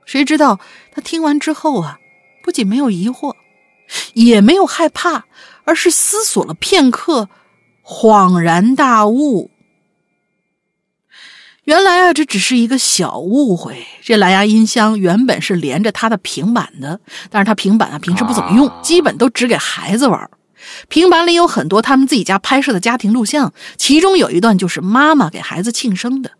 [0.06, 0.58] 谁知道
[0.92, 1.98] 他听完之后啊，
[2.42, 3.34] 不仅没有疑惑，
[4.14, 5.26] 也没有害怕，
[5.64, 7.28] 而是思索了片刻，
[7.84, 9.50] 恍然大悟。
[11.64, 13.84] 原来啊，这只是一个小误会。
[14.00, 20.30] 这蓝牙音箱原本是连着他的平板的，但是他平板啊平时不怎么用，基本都只给孩子玩。
[20.88, 26.30] 平板里有很多他们自己家拍摄的家庭录像，其中有一段就是妈妈给孩子庆生的。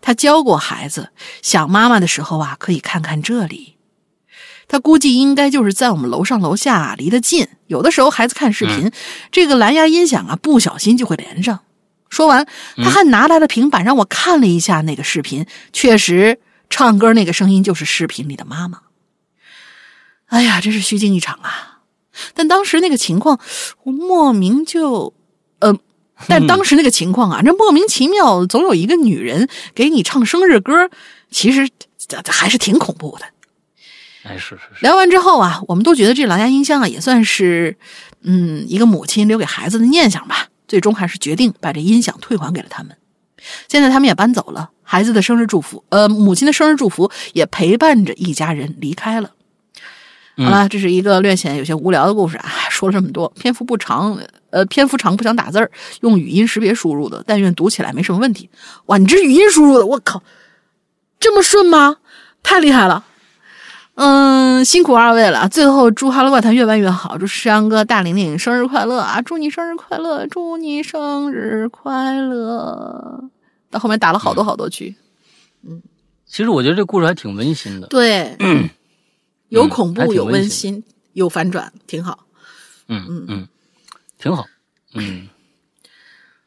[0.00, 1.10] 他教过孩子，
[1.42, 3.76] 想妈妈的时候啊，可以看看这里。
[4.68, 7.48] 他估计应该就是在我们楼上楼下，离得近。
[7.66, 8.90] 有的时候孩子看视频，
[9.32, 11.60] 这个蓝牙音响啊，不小心就会连上。
[12.08, 12.46] 说完，
[12.76, 18.80] 他还拿来了平板让我看了一下那个视频，确实唱歌那个声音就是视频里的妈妈。
[20.26, 21.80] 哎呀，真是虚惊一场啊！
[22.34, 23.40] 但当时那个情况，
[23.82, 25.12] 我莫名就，呃，
[26.28, 30.90] 但当时那个情况啊，这莫名其妙，总有一个女人给你唱生日歌，
[31.30, 31.68] 其实
[32.26, 33.24] 还是挺恐怖的。
[34.22, 34.82] 哎，是是是。
[34.82, 37.76] 聊完之后啊，我们都觉得这蓝牙音箱啊，也算是，
[38.22, 40.48] 嗯，一个母亲留给孩子的念想吧。
[40.68, 42.96] 最终还是决定把这音响退还给了他们。
[43.66, 49.30] 现在他们也搬走了，孩子的生日祝福，呃，母亲的生日祝福也陪伴着一家人离开了。
[50.36, 52.48] 好了，这是一个略显有些无聊的故事啊。
[52.70, 54.16] 说了这么多，篇幅不长，
[54.50, 55.70] 呃，篇幅长不想打字儿，
[56.00, 58.50] 用语音识别输入的，但愿读起来没什么问题。
[58.86, 60.22] 哇，你这语音输入的，我靠，
[61.18, 61.96] 这么顺吗？
[62.42, 63.04] 太厉害了！
[63.94, 65.48] 嗯，辛苦二位了。
[65.48, 69.20] 最后祝《哈喽怪谈》越办越好，祝石阳哥、大玲玲生日快乐啊！
[69.20, 73.24] 祝你生日快乐，祝你生日快乐。
[73.70, 74.94] 到后面打了好多好多句，
[75.66, 75.82] 嗯
[76.26, 77.88] 其实我觉得这故事还挺温馨的。
[77.88, 78.70] 对，嗯
[79.48, 80.82] 有恐怖，有温馨，
[81.12, 82.20] 有反转，挺好。
[82.88, 83.48] 嗯嗯嗯，
[84.20, 84.44] 挺好。
[84.94, 85.28] 嗯，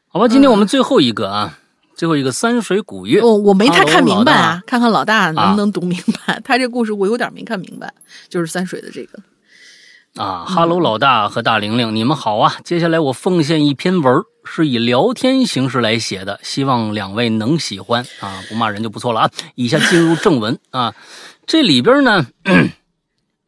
[0.08, 1.58] 好吧，今天我们最后一个啊，
[1.96, 3.20] 最后一个三水古月。
[3.20, 6.40] 我我没太看明白啊，看看老大能啊不能读明白。
[6.44, 7.92] 他这故事我有点没看明白，
[8.28, 9.18] 就是三水的这个。
[10.14, 12.54] 啊，哈喽，老大和大玲玲，你们好啊！
[12.62, 19.30] 接下来我奉献一篇文，是以聊天形式来写的，希望两位能喜欢啊，不骂人就不错了啊。
[19.56, 20.94] 以下进入正文啊，
[21.48, 22.24] 这里边呢，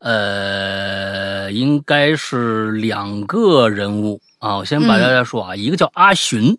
[0.07, 4.59] 呃，应该是两个人物啊。
[4.59, 6.57] 我先把大家说啊，一个叫阿寻，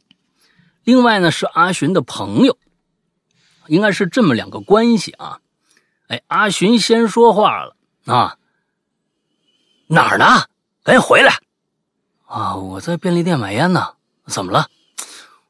[0.84, 2.58] 另外呢是阿寻的朋友，
[3.68, 5.40] 应该是这么两个关系啊。
[6.10, 8.36] 哎，阿寻先说话了啊。
[9.88, 10.26] 哪儿呢？
[10.84, 11.40] 赶紧回来！
[12.26, 13.94] 啊，我在便利店买烟呢。
[14.26, 14.68] 怎么了？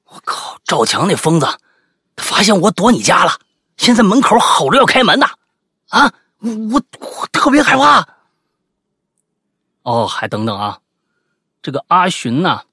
[0.05, 1.47] 我靠，赵强那疯子，
[2.15, 3.39] 他发现我躲你家了，
[3.75, 5.25] 现在门口吼着要开门呢。
[5.89, 6.83] 啊，我我
[7.21, 8.07] 我特别害怕。
[9.83, 10.79] 哦，还等等啊，
[11.61, 12.63] 这个阿寻呐、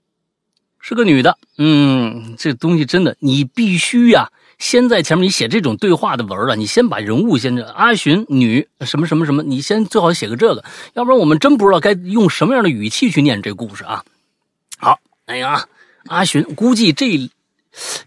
[0.80, 1.38] 是个女的。
[1.58, 14.04] 嗯，这东西真的，你必须呀、先在前面你写这种对话的文儿啊，你先把人物先这阿寻女什么什么什么，你先最好写个这个，要不然我们真不知道该用什么样的语气去念这故事啊。
[14.78, 15.68] 好，哎呀，
[16.08, 17.30] 阿寻估计这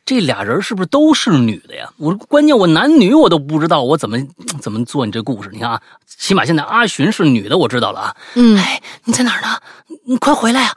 [0.05, 1.91] 这俩人是不是都是女的呀？
[1.97, 4.17] 我关键我男女我都不知道，我怎么
[4.61, 5.49] 怎么做你这故事？
[5.51, 8.15] 你看啊，起码现在阿寻是女的，我知道了啊。
[8.35, 9.59] 嗯，哎，你在哪儿呢？
[9.87, 10.73] 你你快回来呀、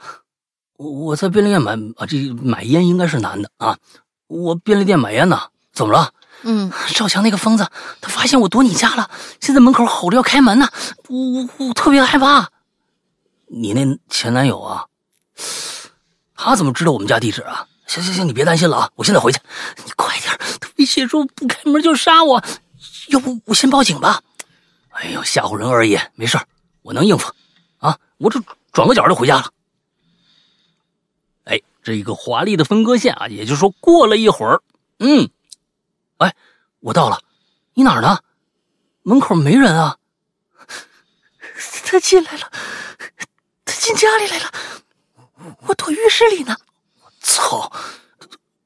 [0.75, 3.77] 我我在便利店买啊，这买烟应该是男的啊。
[4.27, 5.39] 我便利店买烟呢，
[5.73, 6.11] 怎么了？
[6.43, 7.67] 嗯，赵强那个疯子，
[8.01, 10.67] 他发现我躲你家了，现在门口吼着要开门呢，
[11.07, 12.49] 我我我特别害怕。
[13.47, 14.85] 你那前男友啊，
[16.35, 17.67] 他怎么知道我们家地址啊？
[17.91, 19.39] 行行行，你别担心了啊，我现在回去。
[19.83, 22.41] 你快点，他威胁说不开门就杀我，
[23.09, 24.23] 要不我先报警吧？
[24.91, 26.39] 哎呦，吓唬人而已，没事
[26.83, 27.29] 我能应付。
[27.79, 29.51] 啊，我这转个角就回家了。
[31.43, 34.61] 哎，这一个华丽的分割线啊，也就是说，过了一会儿，
[34.99, 35.29] 嗯，
[36.19, 36.33] 哎，
[36.79, 37.19] 我到了，
[37.73, 38.17] 你哪儿呢？
[39.03, 39.97] 门口没人啊。
[41.83, 42.49] 他进来了，
[43.65, 44.49] 他进家里来了，
[45.67, 46.55] 我躲浴室里呢。
[47.21, 47.71] 操，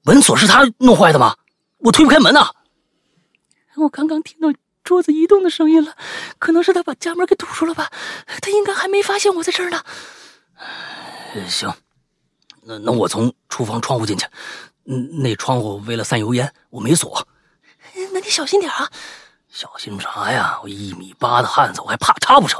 [0.04, 1.36] 门锁是他弄坏的吗？
[1.80, 2.50] 我推不开门呐、
[3.76, 4.48] 我刚刚听到
[4.84, 5.96] 桌子移动的声音了，
[6.40, 7.92] 可能是他把家门给堵住了吧？
[8.42, 9.84] 他应该还没发现我在这儿呢。
[11.36, 11.72] 呃行，
[12.64, 14.26] 那那我从厨房窗户进去，
[14.86, 17.28] 嗯，那窗户为了散油烟，我没锁。
[18.14, 18.90] 那你小心点啊！
[19.50, 20.60] 小心啥呀？
[20.64, 22.60] 我一米八的汉子，我还怕他不成？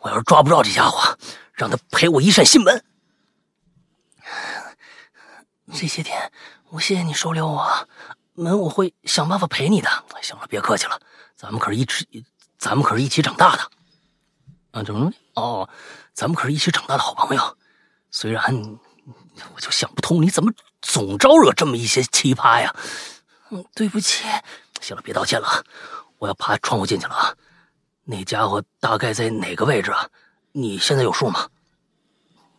[0.00, 1.16] 我要是抓不着这家伙，
[1.54, 2.84] 让他赔我一扇心门。
[5.72, 6.30] 这些天，
[6.70, 7.88] 我谢谢你收留我，
[8.34, 9.88] 门我会想办法赔你的。
[10.20, 11.00] 行了，别客气了，
[11.36, 12.24] 咱们可是一起，
[12.58, 13.70] 咱们可是一起长大的。
[14.72, 15.12] 啊，怎么了？
[15.34, 15.68] 哦，
[16.12, 17.56] 咱们可是一起长大的好朋友。
[18.10, 18.42] 虽然
[19.54, 20.52] 我就想不通，你怎么
[20.82, 22.74] 总招惹这么一些奇葩呀？
[23.50, 24.24] 嗯，对不起。
[24.80, 25.62] 行了，别道歉了啊，
[26.18, 27.34] 我要爬窗户进去了啊。
[28.04, 30.08] 那家伙大概在哪个位置啊？
[30.52, 31.48] 你现在有数吗？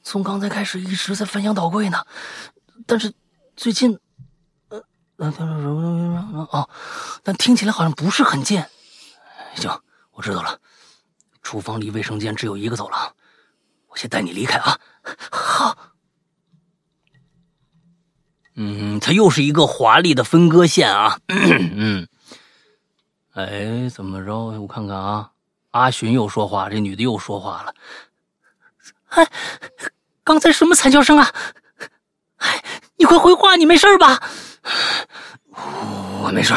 [0.03, 2.03] 从刚才开始一直在翻箱倒柜呢，
[2.85, 3.13] 但是
[3.55, 3.97] 最近，
[4.69, 4.83] 呃，
[5.17, 6.69] 呃，哦，
[7.23, 8.63] 但听起来好像不是很近。
[9.55, 9.81] 行，
[10.11, 10.59] 我知道了。
[11.41, 13.15] 厨房离卫生间只有一个走廊，
[13.87, 14.79] 我先带你离开啊。
[15.31, 15.77] 好。
[18.55, 21.19] 嗯，它又是一个华丽的分割线啊。
[21.27, 22.07] 嗯，
[23.33, 24.59] 哎，怎么着？
[24.59, 25.31] 我看看啊，
[25.71, 27.73] 阿寻又说话，这女的又说话了。
[29.09, 29.27] 哎，
[30.23, 31.33] 刚才什么惨叫声啊？
[32.41, 32.63] 哎，
[32.97, 34.21] 你快回话，你没事吧？
[36.23, 36.53] 我没事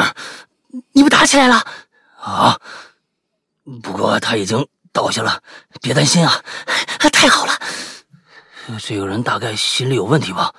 [0.91, 1.63] 你们打起来了？
[2.19, 2.59] 啊，
[3.81, 5.41] 不过他已经倒下了，
[5.81, 6.43] 别担心啊。
[7.11, 7.53] 太好了，
[8.79, 10.53] 这个人大概心理有问题吧？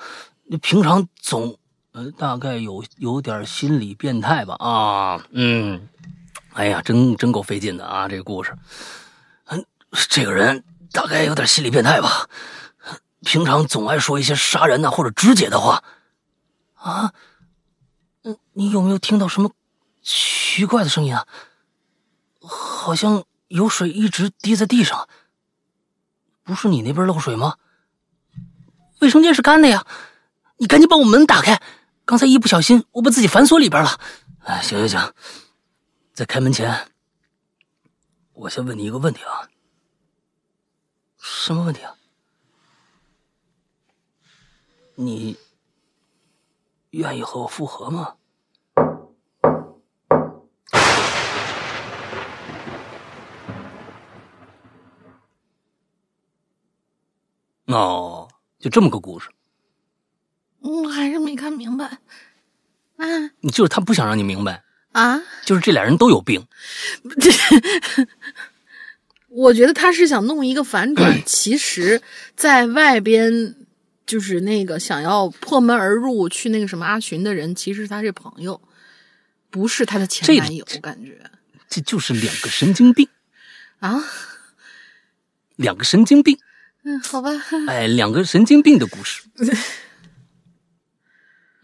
[0.62, 1.57] 平常总
[1.93, 4.57] 呃，大概有有点心理变态吧？
[4.59, 5.89] 啊，嗯，
[6.55, 8.53] 哎呀，真真够费劲的啊，这个故事。
[9.47, 9.65] 嗯，
[10.09, 12.28] 这个人大概有点心理变态吧？
[13.27, 15.82] 平常总爱说一些杀人呐、或者肢解的话。
[16.74, 17.12] 啊，
[18.23, 19.51] 嗯，你有没有听到什么
[20.01, 21.27] 奇怪的声音啊？
[22.40, 25.09] 好像有水一直滴在地上。
[26.44, 27.57] 不是你那边漏水吗？
[29.01, 29.85] 卫生间是干的呀，
[30.59, 31.61] 你赶紧把我门打开。
[32.05, 33.98] 刚才一不小心，我把自己反锁里边了。
[34.44, 35.12] 哎，行行行，
[36.15, 36.93] 在开门前，
[38.35, 39.51] 我先问你一个问题啊，
[41.19, 41.93] 什么问题啊？
[44.98, 45.36] 你
[46.90, 48.14] 愿意和我复合吗？
[57.66, 58.27] 哦，
[58.59, 59.28] 就这么个故事。
[60.60, 61.98] 我还是没看明白。
[62.97, 63.06] 啊
[63.40, 65.20] 你就是他不想让你明白，啊！
[65.44, 66.47] 就是这俩人都有病。
[69.28, 72.01] 我觉得他是想弄一个反转，其实
[72.35, 73.65] 在外边
[74.06, 78.60] 就是那个想要破门而入去那个什么阿寻的人，其实是他这朋友，
[79.50, 81.20] 不是他的前男友，我感觉。
[81.68, 83.08] 这就是两个神经病，
[83.80, 84.04] 啊，
[85.56, 86.38] 两个神经病，
[86.84, 87.30] 嗯，好吧，
[87.66, 89.24] 哎，两个神经病的故事。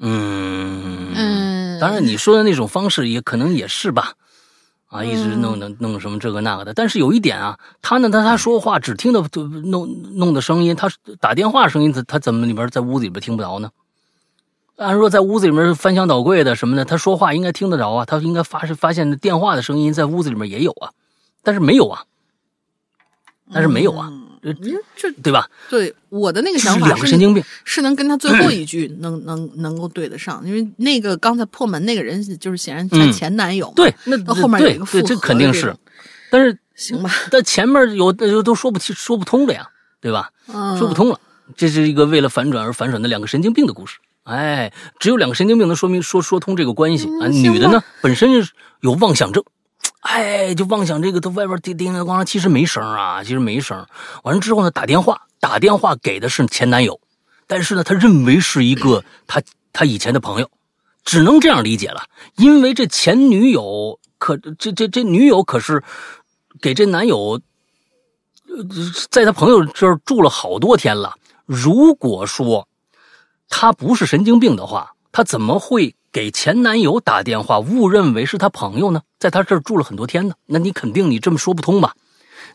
[0.04, 4.14] 嗯嗯当然你说的那种方式也可能也是吧，
[4.92, 6.74] 啊，一直弄弄弄什么这个那个的。
[6.74, 10.88] 但是有一点啊，他呢，他他说话只听到就弄弄的声音，他
[11.18, 13.70] 打电话声音，他他怎么里边在屋子里边听不着呢？
[14.76, 20.90] 按说在屋子里面翻箱倒柜的什么的，他说话应该听得着啊，他应该发是发现电话的声音在屋子里面也有啊，
[21.42, 22.04] 但是没有啊，
[23.52, 24.21] 但是没有啊，嗯，
[24.96, 25.48] 这对吧？
[25.70, 27.42] 对我的那个就是想法两个神经病。
[27.64, 35.74] 是能跟他最后一 句能能能够对得上，因为那个刚才破门那个人就是显然他嗯前男友嘛，对，那到后面有个复合肯定是
[36.30, 39.68] 但是行吧，但前面有的都说不清说不通了呀，
[40.00, 40.30] 对吧？
[40.52, 41.20] 嗯，说不通了，
[41.56, 43.98] 这是一个为了反转而反转的两个神经病的故事。
[44.24, 47.26] 哎，只有两个神经病能说明说说通这个关系啊。
[47.28, 49.44] 女的呢本身是有妄想症，
[50.00, 53.86] 哎，就妄想这个他外边叮叮当当，其实没声啊，其实没声。
[54.24, 57.00] 完了之后呢，打电话打电话给的是前男友，
[57.46, 59.40] 但是呢，他认为是一个他
[59.72, 60.50] 他以前的朋友，
[61.04, 62.04] 只能这样理解了，
[62.36, 65.82] 因为这前女友可这这这女友可是
[66.60, 67.40] 给这男友
[69.08, 71.14] 在他朋友这儿住了好多天了。
[71.46, 72.68] 如果说
[73.48, 79.00] 他不是神经病的话，他怎么会给前男友打电话，误认为是他朋友呢？
[79.18, 80.34] 在他这儿住了很多天呢？
[80.46, 81.94] 那你肯定你这么说不通吧？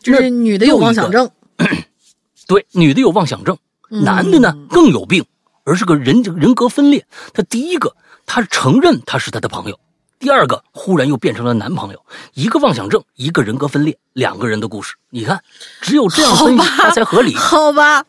[0.00, 1.28] 就是女的有妄想症，
[2.46, 3.58] 对，女的有妄想症，
[3.90, 5.24] 嗯男的呢更有病，
[5.64, 7.04] 而是个人人格分裂。
[7.34, 9.74] 他第一个，他承认他是他的朋友；
[10.20, 12.04] 第二个，忽然又变成了男朋友。
[12.34, 14.94] 一个妄想症，一个人格分裂，两个人的故事。
[15.10, 15.42] 你看，
[15.80, 18.04] 只有这样分析，它才合理，好吧，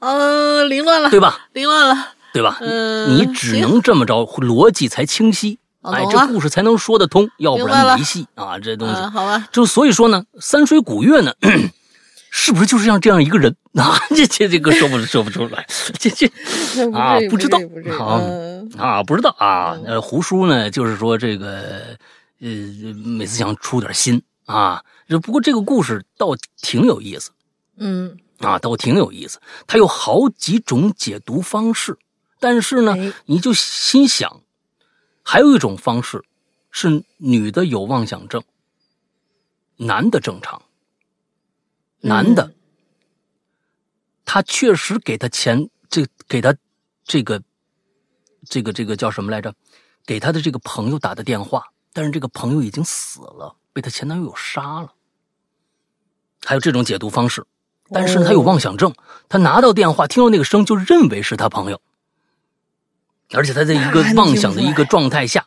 [0.00, 1.46] 呃，凌乱了，对吧？
[1.52, 2.58] 凌乱了，对吧？
[2.60, 8.58] 嗯你只能这么着，逻辑才清晰，哎，这故事才能说得通，要不然没戏啊！
[8.58, 11.32] 这东西嗯，好吧，就所以说呢，三水古月呢，
[12.30, 13.98] 是不是就是像这样一个人 啊？
[14.10, 15.66] 这这这个说不说不出来，
[15.98, 16.26] 这这
[16.92, 19.78] 啊不知道不至于好嗯啊不知道啊。
[19.86, 21.96] 呃，胡叔呢，就是说这个
[22.40, 22.48] 呃，
[23.04, 24.82] 每次想出点新啊。
[25.08, 27.30] 这不过这个故事倒挺有意思
[27.78, 29.40] 嗯，啊，倒挺有意思。
[29.66, 31.96] 它有好几种解读方式，
[32.40, 34.42] 但是呢哎，你就心想，
[35.22, 36.24] 还有一种方式
[36.70, 38.42] 是女的有妄想症，
[39.76, 40.62] 男的正常。
[42.00, 42.54] 男的，嗯
[44.24, 46.54] 他确实给他钱，这给他
[47.02, 47.42] 这个
[48.44, 49.54] 这个这个叫什么来着？
[50.06, 54.92] 给他的这个朋友打的电话，但是这个朋友已经死了，被他前男友杀了。
[56.44, 57.44] 还有这种解读方式，
[57.90, 58.94] 但是呢他有妄想症，
[59.28, 61.80] 他拿到电话听到那个声就认为是他朋友，
[63.32, 65.44] 而且他在一个 妄想的一个状态下，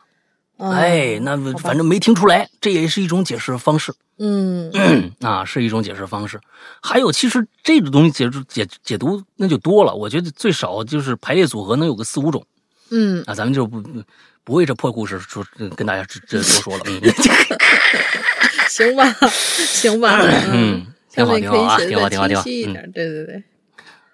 [0.58, 3.92] 嗯哎，那反正没听出来，这也是一种解释方式。
[4.18, 4.70] 嗯，
[5.20, 6.40] 啊，是一种解释方式。
[6.80, 12.44] 还有，其实这个东西解读解解读那就多了，我觉得最少就是排列组合能有个四五种。
[12.90, 13.34] 嗯，啊。
[13.34, 14.02] 咱们就不不
[14.44, 15.44] 不为这破故事说
[15.76, 17.00] 跟大家这这多说了，嗯。
[18.68, 20.18] 行吧，行吧，
[20.50, 23.42] 嗯，挺好挺好啊，挺好挺好挺好，对对对，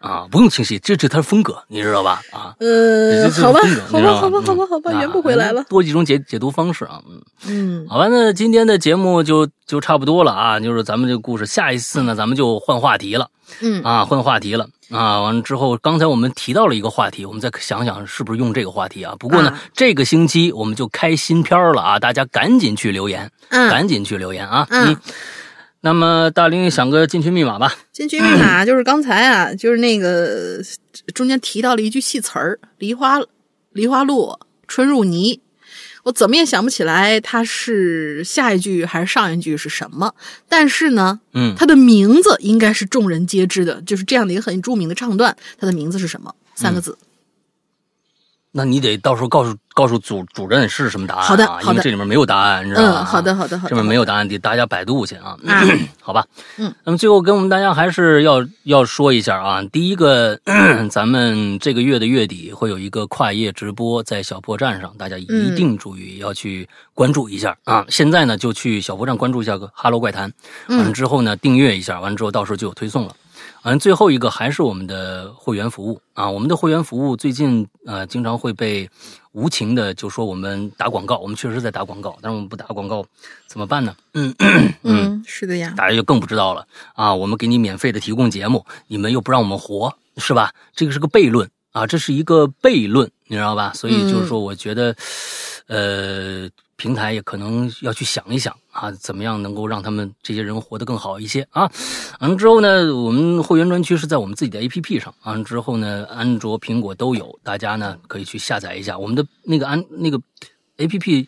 [0.00, 2.20] 啊，不用清晰，这这他的风格，你知道吧？
[2.32, 2.54] 啊。
[2.60, 3.60] 嗯，这这好吧，
[3.90, 13.28] 好吧，好吧，好吧，好吧，啊圆不回来了，多几种解解读方式啊，嗯，嗯，好吧，那今天的节目就就差不多了啊，就是咱们这个故事，下一次呢，咱们就换话题了。
[13.60, 15.22] 嗯啊，换话题了啊！
[15.22, 19.14] 完了之后，刚才我们提到了一个话题，我们再想想是不是用这个话题啊？
[19.18, 21.98] 不过呢，啊这个星期我们就开新片了啊！
[21.98, 24.66] 大家赶紧去留言，嗯，赶紧去留言啊！
[24.70, 24.94] 嗯
[25.80, 27.72] 那么大林想个进群密码吧？
[27.92, 30.60] 进群密码 就是刚才啊，就是那个
[31.14, 33.20] 中间提到了一句戏词儿“梨花
[33.72, 35.40] 梨花落，春入泥”，
[36.02, 40.14] 我怎么也想不起来它是下一句还是上一句是什么。
[40.48, 45.36] 但是呢，嗯，它的名字应该是众人皆知的，就是这样的一个很著名的唱段。
[45.58, 46.34] 它的名字是什么？
[46.56, 46.98] 三个字。
[48.50, 51.28] 那你得到时候告诉告诉主主任是什么答案啊？
[51.28, 52.98] 好的好的因为这里面没有答案，你知道吗？
[52.98, 53.68] 嗯，好的，好的，好的。
[53.68, 55.36] 这边没有答案，得大家百度去啊。
[55.46, 55.62] 啊
[56.02, 56.26] 好吧，
[56.56, 60.36] 嗯，那么最后跟我们大家还是要要说一下啊，第一个，
[60.90, 67.86] 咱们这个月的月底会有一个跨页直播在小破站上，大家一定注意要去关注一下、啊。
[67.88, 70.32] 现在呢就去小破站关注一下个哈喽怪谈，
[70.70, 73.14] 完了之后呢订阅一下，完了之后到时候就有推送了。
[73.62, 78.88] 完了，最后一个还是我们的会员服务啊，我们的会员服务最近呃经常会被
[79.32, 83.04] 无情的就说我们打广告，我们确实在打广告，但是我们不打广告
[83.46, 83.94] 怎么办呢？
[84.14, 84.34] 嗯
[84.82, 85.74] 嗯，是的呀。
[85.76, 87.14] 大家就更不知道了啊！
[87.14, 90.52] 我们给你免费的提供节目，你们又不让我们活，是吧？
[90.74, 93.72] 这个是个悖论啊，这是一个悖论，你知道吧？
[93.74, 94.94] 所以就是说，我觉得，
[95.66, 96.48] 呃，
[96.78, 101.70] 平台也可能要去想一想啊，怎么样能够让他们这些人活得更好一些啊？
[102.20, 110.18] 完了之后呢，我们会员专区是在我们自己的 APP 上，完了之后呢，安卓、苹果都有，大家呢可以去下载一下我们的那个安那个
[110.78, 111.26] APP。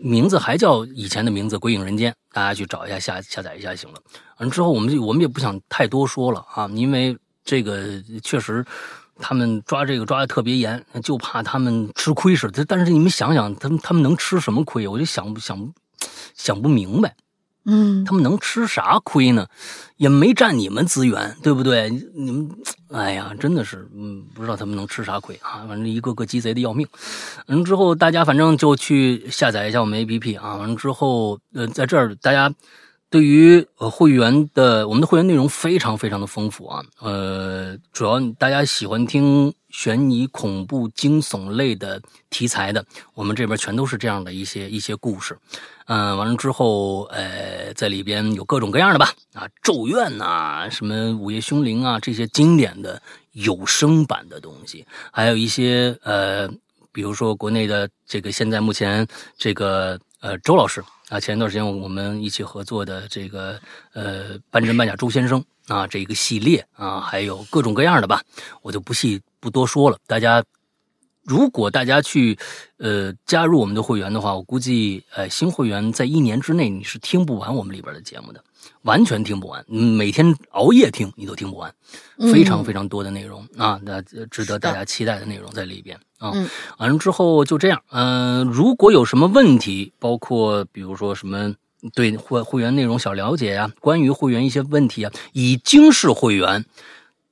[0.00, 4.00] 名字还叫以前的名字《鬼影人间》，大家去找一下下下载一下就行了。
[4.38, 8.64] 完之后，我们我们也不想太多说了啊，因为这个确实
[9.20, 12.64] 他们抓这个抓的特别严，就怕他们吃亏似的。
[12.64, 14.86] 但是你们想想，他们他们能吃什么亏？
[14.88, 15.72] 我就想想
[16.34, 17.14] 想不明白。
[17.70, 19.46] 嗯，他们能吃啥亏呢？
[19.98, 21.90] 也没占你们资源，对不对？
[22.14, 22.48] 你们，
[22.90, 25.66] 哎呀，真的是，嗯，不知道他们能吃啥亏啊！
[25.68, 26.86] 反正一个个鸡贼的要命。
[27.46, 30.56] 完了之后，大家反正就去下载一下我们 APP 啊。
[30.56, 32.50] 完了之后，呃，在这儿大家
[33.10, 36.84] 对于呃会员的我们的会员内容非常非常的丰富啊。
[37.00, 45.38] 呃，主要大家喜欢听悬疑、恐怖、惊悚类的题材的，我们这边全都是这样的一些一些故事。
[45.86, 53.00] 嗯，完了之后，呃，在里边有各种各样的吧，啊，咒怨呐、什么午夜凶铃啊，这些经典的
[53.32, 56.46] 有声版的东西，还有一些呃，
[56.92, 59.06] 比如说国内的这个现在目前
[59.38, 63.60] 这个呃周老师啊，前一段时间我们一起合作的这个
[63.92, 68.22] 呃半真半假周先生啊这一个系列啊，还有各种各样的吧，
[68.62, 70.44] 我就不细不多说了，大家。
[71.24, 72.38] 如果大家去，
[72.78, 78.42] 呃，加入我们的会员的话，我估计，呃，新会员在一年之内你是听不完我们里边的节目的，
[78.82, 81.72] 完全听不完，嗯每天熬夜听你都听不完，
[82.32, 84.00] 非常非常多的内容、啊，那
[84.30, 86.32] 值得大家期待的内容在里边啊。
[86.34, 86.48] 嗯。
[86.78, 91.54] 完了之后就这样，嗯、如果有什么问题，包括比如说什么
[91.94, 96.64] 对会会员内容小了解呀、关于会员一些问题啊，已经是会员，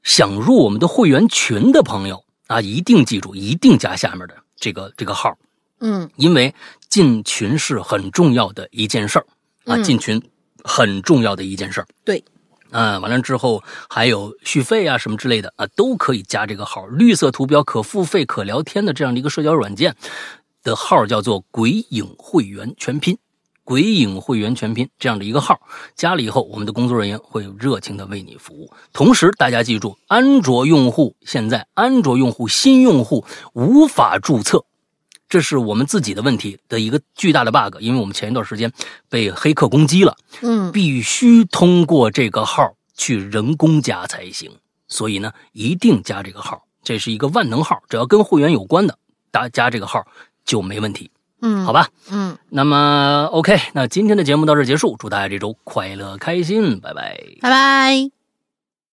[0.03, 5.37] 想入我们的会员群的朋友啊，一定记住，一定加下面的这个这个号，
[5.81, 6.09] 嗯。
[6.17, 6.55] 因为
[6.89, 9.27] 进群是很重要的一件事儿
[9.65, 9.83] 啊，嗯。
[9.83, 10.23] 进群
[10.67, 11.87] 很重要的一件事儿。
[12.05, 12.23] 对，
[12.71, 19.95] 啊，完了之后还有续费啊什么之类的啊，都可以加这个号，绿色图标可付费可聊天的这样的一个社交软件
[20.65, 23.17] 的号叫做“鬼影会员全拼”。
[23.63, 25.61] 鬼影会员全拼这样的一个号，
[25.97, 28.73] 加了以后，我们的工作人员会热情的为你服务。
[28.93, 33.25] 同时，大家记住，安卓用户现在安卓用户新用户
[33.55, 34.65] 无法注册，
[35.29, 38.73] 这是我们自己的问题的一个巨大的 bug，因为我们前一段时间
[39.09, 44.51] 被黑客攻击了，嗯必须通过这个号去人工加才行。
[44.89, 48.97] 所以呢，一定加这个号，这是一个万能号，只要跟会员有关的，
[49.33, 50.07] 大加这个号
[50.45, 51.11] 就没问题，
[51.43, 51.89] 嗯，好吧？
[52.09, 57.21] 嗯，那么 OK，那今天的节目到这结束，祝大家这周快乐开心，拜拜。
[57.41, 58.16] 拜拜。